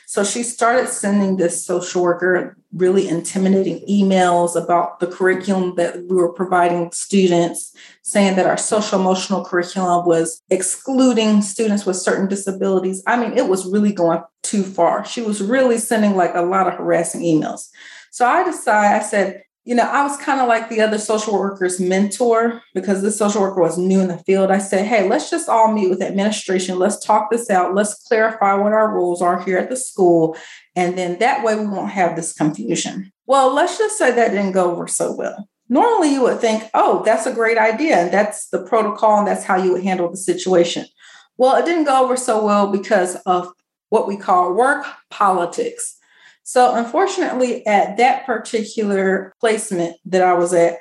So 0.07 0.23
she 0.23 0.45
started 0.45 0.89
sending 0.89 1.37
this 1.37 1.67
social 1.67 2.03
worker 2.03 2.57
really 2.73 3.09
intimidating 3.09 3.81
emails 3.89 4.61
about 4.61 5.01
the 5.01 5.07
curriculum 5.07 5.75
that 5.77 5.97
we 6.09 6.17
were 6.17 6.33
providing 6.33 6.91
students, 6.93 7.75
saying 8.03 8.37
that 8.37 8.47
our 8.47 8.57
social 8.57 9.01
emotional 9.01 9.45
curriculum 9.45 10.07
was 10.07 10.43
excluding 10.51 11.43
students 11.43 11.87
with 11.87 11.97
certain 11.97 12.29
disabilities. 12.29 13.03
I 13.07 13.19
mean, 13.19 13.37
it 13.37 13.49
was 13.49 13.67
really 13.67 13.93
going 13.93 14.23
too 14.43 14.63
far. 14.63 15.05
She 15.05 15.23
was 15.23 15.43
really 15.43 15.79
sending 15.79 16.17
like 16.17 16.35
a 16.35 16.43
lot 16.43 16.67
of 16.67 16.75
harassing 16.75 17.23
emails. 17.23 17.69
So 18.11 18.27
I 18.27 18.45
decided, 18.45 19.03
I 19.03 19.07
said, 19.07 19.43
you 19.67 19.75
know, 19.75 19.83
I 19.83 20.05
was 20.05 20.17
kind 20.19 20.41
of 20.41 20.47
like 20.47 20.69
the 20.69 20.81
other 20.81 20.97
social 20.97 21.35
worker's 21.35 21.81
mentor 21.81 22.63
because 22.73 23.03
this 23.03 23.19
social 23.19 23.43
worker 23.43 23.61
was 23.61 23.77
new 23.77 24.01
in 24.01 24.07
the 24.07 24.19
field. 24.19 24.53
I 24.53 24.59
said, 24.59 24.87
hey, 24.87 25.09
let's 25.09 25.29
just 25.29 25.49
all 25.49 25.73
meet 25.73 25.91
with 25.91 26.01
administration. 26.01 26.79
Let's 26.79 27.05
talk 27.05 27.33
this 27.33 27.51
out. 27.51 27.75
Let's 27.75 27.95
clarify 28.07 28.55
what 28.55 28.73
our 28.73 28.95
rules 28.95 29.21
are 29.21 29.43
here 29.43 29.59
at 29.59 29.69
the 29.69 29.77
school. 29.77 30.37
And 30.77 30.97
then 30.97 31.19
that 31.19 31.43
way 31.43 31.57
we 31.57 31.67
won't 31.67 31.91
have 31.91 32.15
this 32.15 32.35
confusion. 32.35 33.11
Well, 33.27 33.53
let's 33.53 33.79
just 33.79 33.97
say 33.97 34.13
that 34.13 34.31
didn't 34.31 34.53
go 34.53 34.71
over 34.71 34.87
so 34.87 35.13
well. 35.13 35.49
Normally 35.69 36.13
you 36.13 36.23
would 36.23 36.41
think, 36.41 36.65
oh, 36.75 37.03
that's 37.05 37.27
a 37.27 37.33
great 37.33 37.59
idea. 37.59 37.97
And 37.97 38.13
that's 38.13 38.51
the 38.51 38.63
protocol 38.63 39.19
and 39.19 39.27
that's 39.27 39.45
how 39.45 39.57
you 39.57 39.73
would 39.73 39.83
handle 39.83 40.11
the 40.11 40.17
situation. 40.17 40.87
Well, 41.39 41.57
it 41.57 41.65
didn't 41.65 41.85
go 41.85 42.05
over 42.05 42.17
so 42.17 42.45
well 42.45 42.71
because 42.71 43.17
of 43.27 43.53
what 43.89 44.07
we 44.07 44.17
call 44.17 44.55
work 44.55 44.87
politics. 45.11 45.97
So, 46.43 46.77
unfortunately, 46.77 47.67
at 47.67 47.97
that 47.97 48.25
particular 48.25 49.35
placement 49.41 49.97
that 50.05 50.23
I 50.23 50.35
was 50.35 50.55
at, 50.55 50.79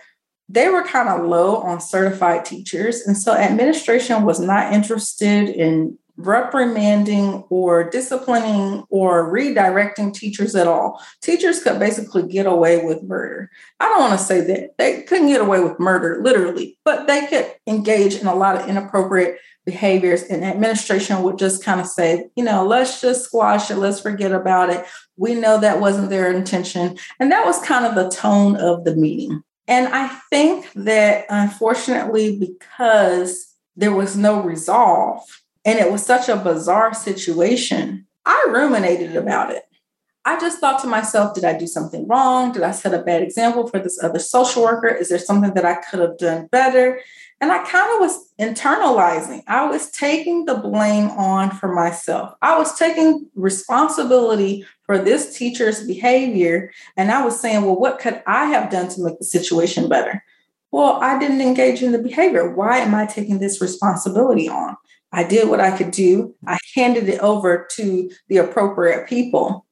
they 0.48 0.70
were 0.70 0.84
kind 0.84 1.10
of 1.10 1.28
low 1.28 1.58
on 1.58 1.82
certified 1.82 2.46
teachers. 2.46 3.02
And 3.02 3.18
so, 3.18 3.34
administration 3.34 4.26
was 4.26 4.40
not 4.40 4.74
interested 4.74 5.50
in 5.50 5.98
reprimanding 6.18 7.44
or 7.50 7.90
disciplining 7.90 8.84
or 8.90 9.32
redirecting 9.32 10.14
teachers 10.14 10.56
at 10.56 10.68
all. 10.68 11.02
Teachers 11.22 11.62
could 11.62 11.80
basically 11.80 12.24
get 12.28 12.46
away 12.46 12.84
with 12.84 13.04
murder. 13.04 13.50
I 13.80 13.86
don't 13.86 14.00
want 14.00 14.20
to 14.20 14.26
say 14.26 14.42
that 14.42 14.78
they 14.78 15.02
couldn't 15.04 15.28
get 15.28 15.42
away 15.42 15.62
with 15.62 15.80
murder, 15.80 16.22
literally, 16.24 16.78
but 16.86 17.08
they 17.08 17.28
could 17.28 17.54
engage 17.68 18.16
in 18.16 18.28
a 18.28 18.36
lot 18.36 18.56
of 18.56 18.70
inappropriate 18.70 19.40
behaviors 19.66 20.24
and 20.24 20.46
administration 20.46 21.24
would 21.24 21.40
just 21.40 21.64
kind 21.64 21.82
of 21.82 21.88
say 21.88 22.30
you 22.36 22.44
know 22.44 22.66
let's 22.66 23.02
just 23.02 23.26
squash 23.26 23.72
it 23.72 23.78
let's 23.78 24.00
forget 24.00 24.32
about 24.32 24.70
it 24.70 24.86
we 25.18 25.34
know 25.34 25.60
that 25.60 25.82
wasn't 25.82 26.10
their 26.10 26.32
intention 26.32 26.96
and 27.20 27.32
that 27.32 27.46
was 27.46 27.60
kind 27.66 27.84
of 27.84 27.96
the 27.96 28.08
tone 28.10 28.56
of 28.58 28.84
the 28.84 28.96
meeting 28.96 29.42
and 29.68 29.88
i 29.88 30.08
think 30.30 30.72
that 30.74 31.26
unfortunately 31.30 32.38
because 32.38 33.56
there 33.76 33.92
was 33.92 34.16
no 34.16 34.40
resolve 34.40 35.24
and 35.66 35.80
it 35.80 35.92
was 35.92 36.06
such 36.06 36.30
a 36.30 36.38
bizarre 36.38 36.94
situation 36.94 38.06
i 38.26 38.46
ruminated 38.50 39.16
about 39.16 39.52
it 39.52 39.64
I 40.28 40.40
just 40.40 40.60
thought 40.60 40.82
to 40.82 40.88
myself, 40.88 41.36
did 41.36 41.46
I 41.46 41.56
do 41.56 41.68
something 41.68 42.08
wrong? 42.08 42.52
Did 42.52 42.64
I 42.64 42.72
set 42.72 42.96
a 42.96 43.04
bad 43.04 43.22
example 43.22 43.68
for 43.68 43.78
this 43.78 44.04
other 44.04 44.18
social 44.18 44.64
worker? 44.64 44.88
Is 44.88 45.10
there 45.10 45.20
something 45.20 45.54
that 45.54 45.66
I 45.66 45.76
could 45.76 46.00
have 46.00 46.18
done 46.18 46.48
better? 46.48 47.00
And 47.40 47.52
I 47.52 47.64
kind 47.70 47.94
of 47.94 48.00
was 48.00 48.34
internalizing. 48.40 49.44
I 49.48 49.68
was 49.68 49.92
taking 49.92 50.46
the 50.46 50.56
blame 50.56 51.10
on 51.12 51.52
for 51.52 51.72
myself. 51.72 52.34
I 52.42 52.58
was 52.58 52.76
taking 52.78 53.30
responsibility 53.36 54.66
for 54.84 54.98
this 54.98 55.38
teacher's 55.38 55.86
behavior. 55.86 56.72
And 56.98 57.12
I 57.12 57.24
was 57.24 57.40
saying, 57.40 57.64
well, 57.64 57.80
what 57.80 58.00
could 58.00 58.24
I 58.26 58.46
have 58.46 58.72
done 58.72 58.88
to 58.90 59.04
make 59.04 59.20
the 59.20 59.26
situation 59.26 59.88
better? 59.88 60.24
Well, 60.72 60.94
I 61.04 61.20
didn't 61.20 61.42
engage 61.42 61.84
in 61.84 61.92
the 61.92 62.00
behavior. 62.00 62.50
Why 62.50 62.80
am 62.80 62.96
I 62.96 63.06
taking 63.06 63.38
this 63.38 63.62
responsibility 63.62 64.50
on? 64.50 64.76
I 65.16 65.24
did 65.24 65.48
what 65.48 65.62
I 65.62 65.76
could 65.76 65.92
do. 65.92 66.36
I 66.46 66.58
handed 66.76 67.08
it 67.08 67.22
over 67.22 67.66
to 67.72 68.12
the 68.28 68.38
appropriate 68.38 69.08
people. 69.08 69.66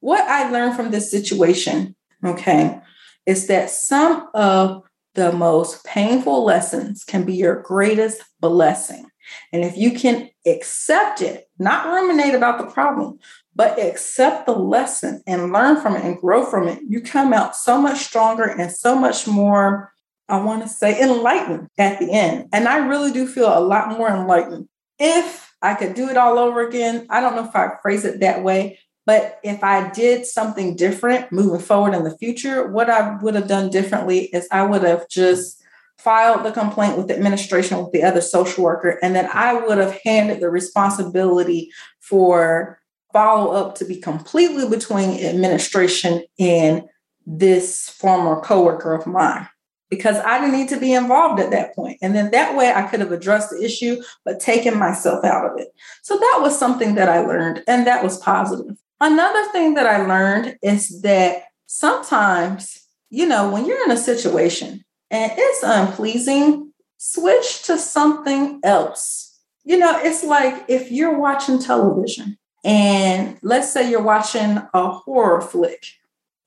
What 0.00 0.22
I 0.22 0.48
learned 0.50 0.76
from 0.76 0.90
this 0.90 1.10
situation, 1.10 1.94
okay, 2.24 2.80
is 3.26 3.48
that 3.48 3.68
some 3.68 4.30
of 4.32 4.82
the 5.14 5.30
most 5.30 5.84
painful 5.84 6.42
lessons 6.42 7.04
can 7.04 7.24
be 7.24 7.34
your 7.34 7.60
greatest 7.60 8.22
blessing. 8.40 9.10
And 9.52 9.62
if 9.62 9.76
you 9.76 9.92
can 9.92 10.30
accept 10.46 11.20
it, 11.20 11.50
not 11.58 11.88
ruminate 11.88 12.34
about 12.34 12.56
the 12.56 12.72
problem, 12.72 13.18
but 13.54 13.78
accept 13.78 14.46
the 14.46 14.52
lesson 14.52 15.22
and 15.26 15.52
learn 15.52 15.82
from 15.82 15.96
it 15.96 16.04
and 16.04 16.16
grow 16.16 16.46
from 16.46 16.66
it, 16.66 16.80
you 16.88 17.02
come 17.02 17.34
out 17.34 17.54
so 17.54 17.78
much 17.78 17.98
stronger 17.98 18.44
and 18.44 18.72
so 18.72 18.98
much 18.98 19.26
more, 19.26 19.92
I 20.30 20.40
want 20.40 20.62
to 20.62 20.68
say, 20.68 20.98
enlightened 20.98 21.68
at 21.76 21.98
the 21.98 22.10
end. 22.10 22.48
And 22.54 22.66
I 22.66 22.86
really 22.86 23.12
do 23.12 23.26
feel 23.26 23.52
a 23.52 23.60
lot 23.60 23.98
more 23.98 24.08
enlightened. 24.08 24.66
If 24.98 25.54
I 25.62 25.74
could 25.74 25.94
do 25.94 26.08
it 26.08 26.16
all 26.16 26.38
over 26.38 26.66
again, 26.66 27.06
I 27.10 27.20
don't 27.20 27.36
know 27.36 27.48
if 27.48 27.54
I 27.54 27.76
phrase 27.82 28.04
it 28.04 28.20
that 28.20 28.42
way, 28.42 28.78
but 29.06 29.40
if 29.42 29.62
I 29.64 29.90
did 29.90 30.26
something 30.26 30.76
different 30.76 31.32
moving 31.32 31.60
forward 31.60 31.94
in 31.94 32.04
the 32.04 32.16
future, 32.18 32.68
what 32.68 32.90
I 32.90 33.16
would 33.16 33.34
have 33.34 33.48
done 33.48 33.70
differently 33.70 34.26
is 34.26 34.48
I 34.50 34.62
would 34.62 34.82
have 34.82 35.08
just 35.08 35.62
filed 35.98 36.44
the 36.44 36.52
complaint 36.52 36.96
with 36.96 37.08
the 37.08 37.16
administration 37.16 37.78
with 37.78 37.92
the 37.92 38.02
other 38.02 38.20
social 38.20 38.64
worker, 38.64 38.98
and 39.02 39.16
then 39.16 39.28
I 39.32 39.54
would 39.54 39.78
have 39.78 39.98
handed 40.04 40.40
the 40.40 40.48
responsibility 40.48 41.70
for 42.00 42.78
follow 43.12 43.52
up 43.52 43.74
to 43.76 43.84
be 43.84 43.96
completely 43.96 44.68
between 44.68 45.24
administration 45.24 46.24
and 46.38 46.82
this 47.26 47.88
former 47.88 48.40
coworker 48.40 48.94
of 48.94 49.06
mine 49.06 49.48
because 49.90 50.16
I 50.18 50.38
didn't 50.40 50.58
need 50.58 50.68
to 50.70 50.80
be 50.80 50.92
involved 50.92 51.40
at 51.40 51.50
that 51.50 51.74
point. 51.74 51.98
And 52.02 52.14
then 52.14 52.30
that 52.30 52.56
way 52.56 52.72
I 52.72 52.82
could 52.82 53.00
have 53.00 53.12
addressed 53.12 53.50
the 53.50 53.64
issue, 53.64 54.02
but 54.24 54.40
taken 54.40 54.78
myself 54.78 55.24
out 55.24 55.46
of 55.46 55.58
it. 55.58 55.68
So 56.02 56.16
that 56.18 56.38
was 56.40 56.58
something 56.58 56.94
that 56.96 57.08
I 57.08 57.20
learned, 57.20 57.64
and 57.66 57.86
that 57.86 58.02
was 58.02 58.18
positive. 58.18 58.76
Another 59.00 59.44
thing 59.52 59.74
that 59.74 59.86
I 59.86 60.04
learned 60.06 60.58
is 60.62 61.02
that 61.02 61.44
sometimes, 61.66 62.86
you 63.10 63.26
know, 63.26 63.50
when 63.50 63.64
you're 63.64 63.84
in 63.84 63.92
a 63.92 63.96
situation 63.96 64.84
and 65.10 65.32
it's 65.36 65.62
unpleasing, 65.62 66.72
switch 66.96 67.62
to 67.64 67.78
something 67.78 68.60
else. 68.64 69.38
You 69.64 69.78
know, 69.78 69.98
it's 70.02 70.24
like 70.24 70.64
if 70.68 70.90
you're 70.90 71.18
watching 71.18 71.58
television 71.58 72.38
and 72.64 73.38
let's 73.42 73.72
say 73.72 73.88
you're 73.88 74.02
watching 74.02 74.60
a 74.74 74.90
horror 74.90 75.40
flick. 75.40 75.84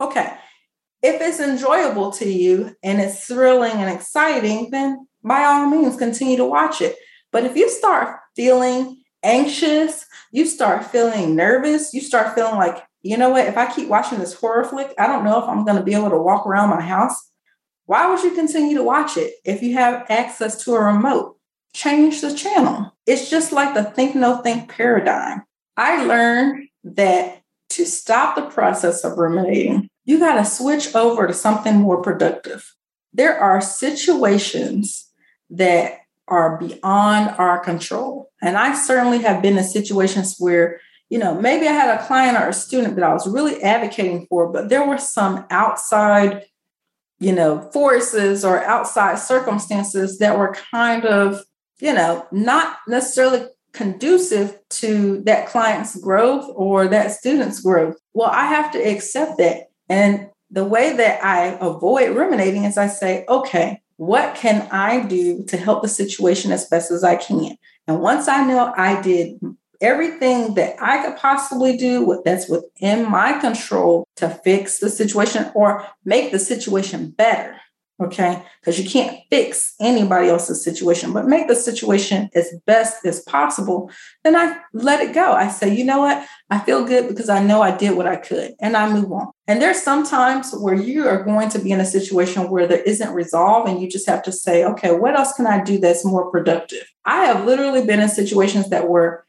Okay, 0.01 0.33
if 1.01 1.21
it's 1.21 1.39
enjoyable 1.39 2.11
to 2.13 2.29
you 2.29 2.75
and 2.83 3.01
it's 3.01 3.25
thrilling 3.25 3.73
and 3.73 3.89
exciting, 3.93 4.69
then 4.71 5.07
by 5.23 5.43
all 5.43 5.67
means 5.67 5.97
continue 5.97 6.37
to 6.37 6.45
watch 6.45 6.81
it. 6.81 6.95
But 7.31 7.45
if 7.45 7.55
you 7.55 7.69
start 7.69 8.19
feeling 8.35 9.01
anxious, 9.23 10.05
you 10.31 10.45
start 10.45 10.85
feeling 10.85 11.35
nervous, 11.35 11.93
you 11.93 12.01
start 12.01 12.35
feeling 12.35 12.55
like, 12.55 12.83
you 13.01 13.17
know 13.17 13.29
what, 13.29 13.47
if 13.47 13.57
I 13.57 13.71
keep 13.71 13.87
watching 13.87 14.19
this 14.19 14.33
horror 14.33 14.63
flick, 14.63 14.93
I 14.99 15.07
don't 15.07 15.23
know 15.23 15.41
if 15.41 15.49
I'm 15.49 15.65
going 15.65 15.77
to 15.77 15.83
be 15.83 15.93
able 15.93 16.11
to 16.11 16.17
walk 16.17 16.45
around 16.45 16.69
my 16.69 16.81
house. 16.81 17.31
Why 17.85 18.09
would 18.09 18.23
you 18.23 18.35
continue 18.35 18.77
to 18.77 18.83
watch 18.83 19.17
it 19.17 19.33
if 19.43 19.61
you 19.61 19.73
have 19.73 20.05
access 20.09 20.63
to 20.63 20.75
a 20.75 20.83
remote? 20.83 21.37
Change 21.73 22.21
the 22.21 22.33
channel. 22.33 22.95
It's 23.07 23.29
just 23.29 23.51
like 23.51 23.73
the 23.73 23.83
think 23.83 24.15
no 24.15 24.37
think 24.37 24.69
paradigm. 24.69 25.43
I 25.77 26.03
learned 26.05 26.67
that 26.83 27.41
to 27.71 27.85
stop 27.85 28.35
the 28.35 28.49
process 28.49 29.03
of 29.03 29.17
ruminating, 29.17 29.89
you 30.05 30.19
got 30.19 30.35
to 30.35 30.45
switch 30.45 30.93
over 30.95 31.27
to 31.27 31.33
something 31.33 31.75
more 31.75 32.01
productive. 32.01 32.75
There 33.13 33.37
are 33.37 33.61
situations 33.61 35.09
that 35.49 35.99
are 36.27 36.57
beyond 36.57 37.35
our 37.37 37.59
control. 37.59 38.31
And 38.41 38.57
I 38.57 38.73
certainly 38.73 39.19
have 39.19 39.41
been 39.41 39.57
in 39.57 39.63
situations 39.63 40.37
where, 40.39 40.79
you 41.09 41.19
know, 41.19 41.39
maybe 41.39 41.67
I 41.67 41.73
had 41.73 41.99
a 41.99 42.05
client 42.07 42.37
or 42.37 42.47
a 42.47 42.53
student 42.53 42.95
that 42.95 43.03
I 43.03 43.13
was 43.13 43.27
really 43.27 43.61
advocating 43.61 44.25
for, 44.27 44.51
but 44.51 44.69
there 44.69 44.87
were 44.87 44.97
some 44.97 45.45
outside, 45.49 46.45
you 47.19 47.33
know, 47.33 47.69
forces 47.73 48.45
or 48.45 48.63
outside 48.63 49.19
circumstances 49.19 50.19
that 50.19 50.39
were 50.39 50.55
kind 50.71 51.05
of, 51.05 51.43
you 51.79 51.93
know, 51.93 52.25
not 52.31 52.77
necessarily 52.87 53.45
conducive 53.73 54.57
to 54.69 55.21
that 55.23 55.47
client's 55.47 55.99
growth 55.99 56.49
or 56.55 56.87
that 56.87 57.11
student's 57.11 57.61
growth. 57.61 57.95
Well, 58.13 58.29
I 58.29 58.45
have 58.45 58.71
to 58.71 58.79
accept 58.79 59.37
that. 59.37 59.70
And 59.91 60.29
the 60.49 60.63
way 60.63 60.95
that 60.95 61.21
I 61.21 61.57
avoid 61.59 62.15
ruminating 62.15 62.63
is 62.63 62.77
I 62.77 62.87
say, 62.87 63.25
okay, 63.27 63.81
what 63.97 64.35
can 64.35 64.65
I 64.71 65.05
do 65.05 65.43
to 65.49 65.57
help 65.57 65.81
the 65.81 65.89
situation 65.89 66.53
as 66.53 66.65
best 66.69 66.91
as 66.91 67.03
I 67.03 67.17
can? 67.17 67.57
And 67.89 67.99
once 67.99 68.29
I 68.29 68.47
know 68.47 68.73
I 68.77 69.01
did 69.01 69.37
everything 69.81 70.53
that 70.53 70.81
I 70.81 71.03
could 71.03 71.17
possibly 71.17 71.75
do 71.75 72.21
that's 72.23 72.47
within 72.47 73.11
my 73.11 73.37
control 73.39 74.07
to 74.15 74.29
fix 74.29 74.79
the 74.79 74.89
situation 74.89 75.51
or 75.53 75.85
make 76.05 76.31
the 76.31 76.39
situation 76.39 77.09
better, 77.09 77.57
okay? 78.01 78.43
Because 78.59 78.79
you 78.79 78.89
can't 78.89 79.19
fix 79.29 79.75
anybody 79.79 80.29
else's 80.29 80.63
situation, 80.63 81.13
but 81.13 81.27
make 81.27 81.47
the 81.47 81.55
situation 81.55 82.29
as 82.33 82.53
best 82.65 83.05
as 83.05 83.21
possible. 83.21 83.91
Then 84.23 84.35
I 84.35 84.59
let 84.73 85.01
it 85.01 85.13
go. 85.13 85.33
I 85.33 85.47
say, 85.49 85.73
you 85.73 85.83
know 85.83 85.99
what? 85.99 86.25
I 86.49 86.59
feel 86.59 86.85
good 86.85 87.07
because 87.07 87.29
I 87.29 87.43
know 87.43 87.61
I 87.61 87.75
did 87.75 87.95
what 87.95 88.07
I 88.07 88.15
could 88.15 88.53
and 88.59 88.75
I 88.75 88.91
move 88.91 89.11
on. 89.11 89.31
And 89.47 89.61
there's 89.61 89.81
sometimes 89.81 90.53
where 90.53 90.75
you 90.75 91.07
are 91.07 91.23
going 91.23 91.49
to 91.49 91.59
be 91.59 91.71
in 91.71 91.79
a 91.79 91.85
situation 91.85 92.49
where 92.49 92.67
there 92.67 92.81
isn't 92.83 93.13
resolve 93.13 93.67
and 93.67 93.81
you 93.81 93.89
just 93.89 94.07
have 94.07 94.23
to 94.23 94.31
say, 94.31 94.65
okay, 94.65 94.91
what 94.93 95.17
else 95.17 95.33
can 95.33 95.47
I 95.47 95.63
do 95.63 95.77
that's 95.77 96.05
more 96.05 96.31
productive? 96.31 96.83
I 97.05 97.25
have 97.25 97.45
literally 97.45 97.85
been 97.85 97.99
in 97.99 98.09
situations 98.09 98.69
that 98.69 98.87
were 98.87 99.25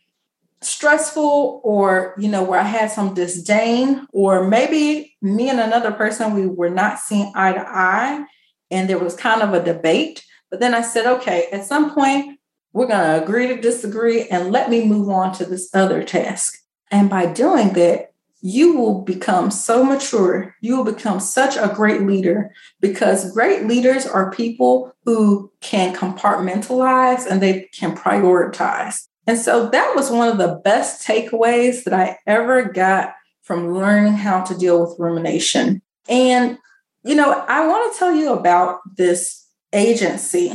stressful 0.62 1.61
or 1.64 2.14
you 2.16 2.28
know 2.28 2.44
where 2.44 2.61
i 2.61 2.62
had 2.62 2.88
some 2.88 3.14
disdain 3.14 4.06
or 4.12 4.46
maybe 4.46 5.16
me 5.20 5.48
and 5.50 5.58
another 5.58 5.90
person 5.90 6.35
we 6.35 6.46
were 6.46 6.70
not 6.70 7.00
seeing 7.00 7.32
eye 7.35 7.52
to 7.52 7.64
eye 7.66 8.24
and 8.72 8.88
there 8.88 8.98
was 8.98 9.14
kind 9.14 9.42
of 9.42 9.54
a 9.54 9.62
debate. 9.62 10.24
But 10.50 10.61
then 10.61 10.74
I 10.74 10.82
said, 10.82 11.06
okay, 11.06 11.46
at 11.52 11.64
some 11.64 11.94
point, 11.94 12.38
we're 12.72 12.87
going 12.87 13.04
to 13.04 13.22
agree 13.22 13.48
to 13.48 13.61
disagree 13.61 14.26
and 14.28 14.50
let 14.50 14.70
me 14.70 14.85
move 14.85 15.08
on 15.11 15.32
to 15.35 15.44
this 15.44 15.72
other 15.74 16.02
task. 16.02 16.58
And 16.90 17.08
by 17.08 17.26
doing 17.26 17.74
that, 17.74 18.12
you 18.40 18.76
will 18.76 19.02
become 19.02 19.50
so 19.50 19.85
mature. 19.85 20.56
You 20.61 20.76
will 20.76 20.85
become 20.85 21.20
such 21.20 21.56
a 21.56 21.72
great 21.72 22.02
leader 22.02 22.52
because 22.80 23.32
great 23.32 23.66
leaders 23.66 24.04
are 24.04 24.32
people 24.32 24.92
who 25.04 25.52
can 25.61 25.94
compartmentalize 25.94 27.24
and 27.26 27.40
they 27.40 27.68
can 27.72 27.96
prioritize. 27.96 29.06
And 29.28 29.38
so 29.38 29.68
that 29.68 29.92
was 29.94 30.11
one 30.11 30.28
of 30.28 30.38
the 30.38 30.61
best 30.64 31.06
takeaways 31.06 31.85
that 31.85 31.94
I 31.94 32.18
ever 32.26 32.64
got 32.64 33.14
from 33.42 33.74
learning 33.74 34.14
how 34.14 34.42
to 34.42 34.58
deal 34.58 34.80
with 34.80 34.98
rumination. 34.98 35.80
And 36.08 36.58
you 37.05 37.15
know, 37.15 37.45
I 37.49 37.67
want 37.67 37.93
to 37.93 37.99
tell 37.99 38.15
you 38.15 38.33
about 38.33 38.81
this 38.97 39.47
agency. 39.73 40.53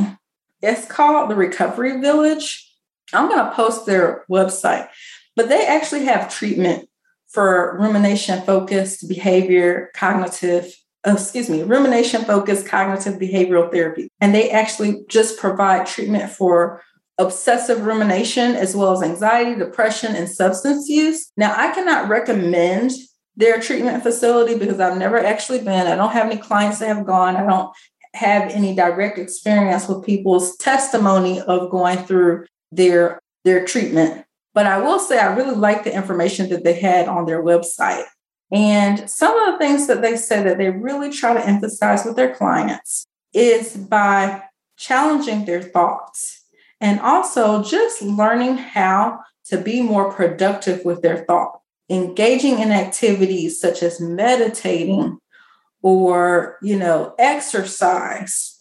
It's 0.62 0.86
called 0.88 1.30
the 1.30 1.36
Recovery 1.36 2.00
Village. 2.00 2.64
I'm 3.14 3.30
going 3.30 3.44
to 3.44 3.52
post 3.52 3.86
their 3.86 4.26
website, 4.30 4.88
but 5.36 5.50
they 5.50 5.66
actually 5.66 6.06
have 6.06 6.34
treatment 6.34 6.90
for 7.28 7.78
rumination 7.80 8.42
focused 8.42 9.08
behavior, 9.08 9.92
cognitive, 9.94 10.74
oh, 11.04 11.14
excuse 11.14 11.50
me, 11.50 11.64
rumination 11.64 12.24
focused 12.24 12.68
cognitive 12.68 13.20
behavioral 13.20 13.72
therapy. 13.72 14.10
And 14.20 14.34
they 14.34 14.50
actually 14.50 15.06
just 15.10 15.38
provide 15.38 15.86
treatment 15.86 16.32
for 16.32 16.82
obsessive 17.18 17.86
rumination 17.86 18.56
as 18.56 18.76
well 18.76 18.92
as 18.92 19.02
anxiety, 19.02 19.56
depression, 19.56 20.16
and 20.16 20.30
substance 20.30 20.88
use. 20.88 21.32
Now, 21.36 21.54
I 21.56 21.74
cannot 21.74 22.10
recommend 22.10 22.92
their 23.38 23.62
treatment 23.62 24.04
facility 24.04 24.58
because 24.58 24.80
I've 24.80 24.97
never 24.97 25.23
actually 25.23 25.60
been. 25.60 25.88
I 25.88 25.95
don't 25.95 26.12
have 26.12 26.30
any 26.30 26.41
clients 26.41 26.80
that 26.80 26.88
have 26.88 27.06
gone. 27.06 27.38
I 27.38 27.45
don't 27.45 27.71
have 28.15 28.50
any 28.50 28.76
direct 28.76 29.19
experience 29.19 29.88
with 29.88 30.04
people's 30.04 30.58
testimony 30.58 31.39
of 31.41 31.69
going 31.69 32.00
through 32.00 32.47
their 32.71 33.21
their 33.45 33.63
treatment. 33.63 34.26
But 34.54 34.65
I 34.65 34.80
will 34.80 35.00
say 35.00 35.19
I 35.19 35.36
really 35.36 35.56
like 35.56 35.84
the 35.84 35.95
information 35.95 36.50
that 36.50 36.63
they 36.63 36.73
had 36.73 37.08
on 37.08 37.28
their 37.28 37.43
website. 37.43 38.06
And 38.52 39.10
some 39.10 39.38
of 39.38 39.54
the 39.54 39.58
things 39.60 39.88
that 39.88 40.02
they 40.02 40.17
say 40.17 40.41
that 40.43 40.58
they 40.58 40.71
really 40.71 41.12
try 41.12 41.34
to 41.34 41.45
emphasize 41.45 42.06
with 42.06 42.15
their 42.15 42.34
clients 42.34 43.06
is 43.34 43.78
by 43.78 44.41
challenging 44.78 45.45
their 45.45 45.62
thoughts 45.62 46.43
and 46.82 47.00
also 47.02 47.63
just 47.63 48.02
learning 48.02 48.58
how 48.58 49.19
to 49.45 49.60
be 49.60 49.82
more 49.82 50.12
productive 50.12 50.84
with 50.86 51.02
their 51.02 51.23
thoughts 51.26 51.57
engaging 51.89 52.60
in 52.60 52.71
activities 52.71 53.60
such 53.60 53.82
as 53.82 54.02
meditating 54.02 55.17
or 55.82 56.58
you 56.62 56.78
know 56.78 57.13
exercise 57.17 58.60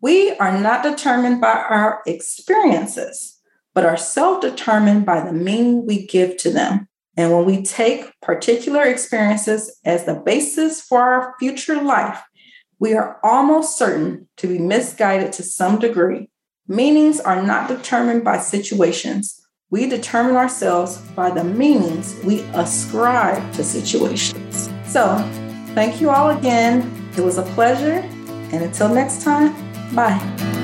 We 0.00 0.32
are 0.36 0.58
not 0.58 0.82
determined 0.82 1.40
by 1.40 1.52
our 1.52 2.02
experiences, 2.06 3.38
but 3.74 3.84
are 3.84 3.96
self 3.96 4.40
determined 4.40 5.04
by 5.04 5.20
the 5.20 5.32
meaning 5.32 5.86
we 5.86 6.06
give 6.06 6.36
to 6.38 6.50
them. 6.50 6.88
And 7.16 7.32
when 7.32 7.44
we 7.44 7.62
take 7.62 8.12
particular 8.22 8.84
experiences 8.84 9.76
as 9.84 10.04
the 10.04 10.14
basis 10.14 10.80
for 10.80 11.00
our 11.00 11.34
future 11.38 11.82
life, 11.82 12.22
we 12.78 12.94
are 12.94 13.18
almost 13.24 13.76
certain 13.76 14.28
to 14.36 14.46
be 14.46 14.58
misguided 14.58 15.32
to 15.32 15.42
some 15.42 15.80
degree. 15.80 16.30
Meanings 16.68 17.18
are 17.18 17.42
not 17.42 17.68
determined 17.68 18.22
by 18.22 18.38
situations. 18.38 19.44
We 19.70 19.88
determine 19.88 20.36
ourselves 20.36 20.98
by 21.16 21.30
the 21.30 21.44
meanings 21.44 22.16
we 22.24 22.40
ascribe 22.54 23.52
to 23.54 23.64
situations. 23.64 24.70
So, 24.88 25.18
thank 25.74 26.00
you 26.00 26.10
all 26.10 26.30
again. 26.30 27.10
It 27.16 27.20
was 27.20 27.38
a 27.38 27.42
pleasure. 27.42 28.02
And 28.52 28.64
until 28.64 28.88
next 28.88 29.22
time, 29.22 29.54
bye. 29.94 30.57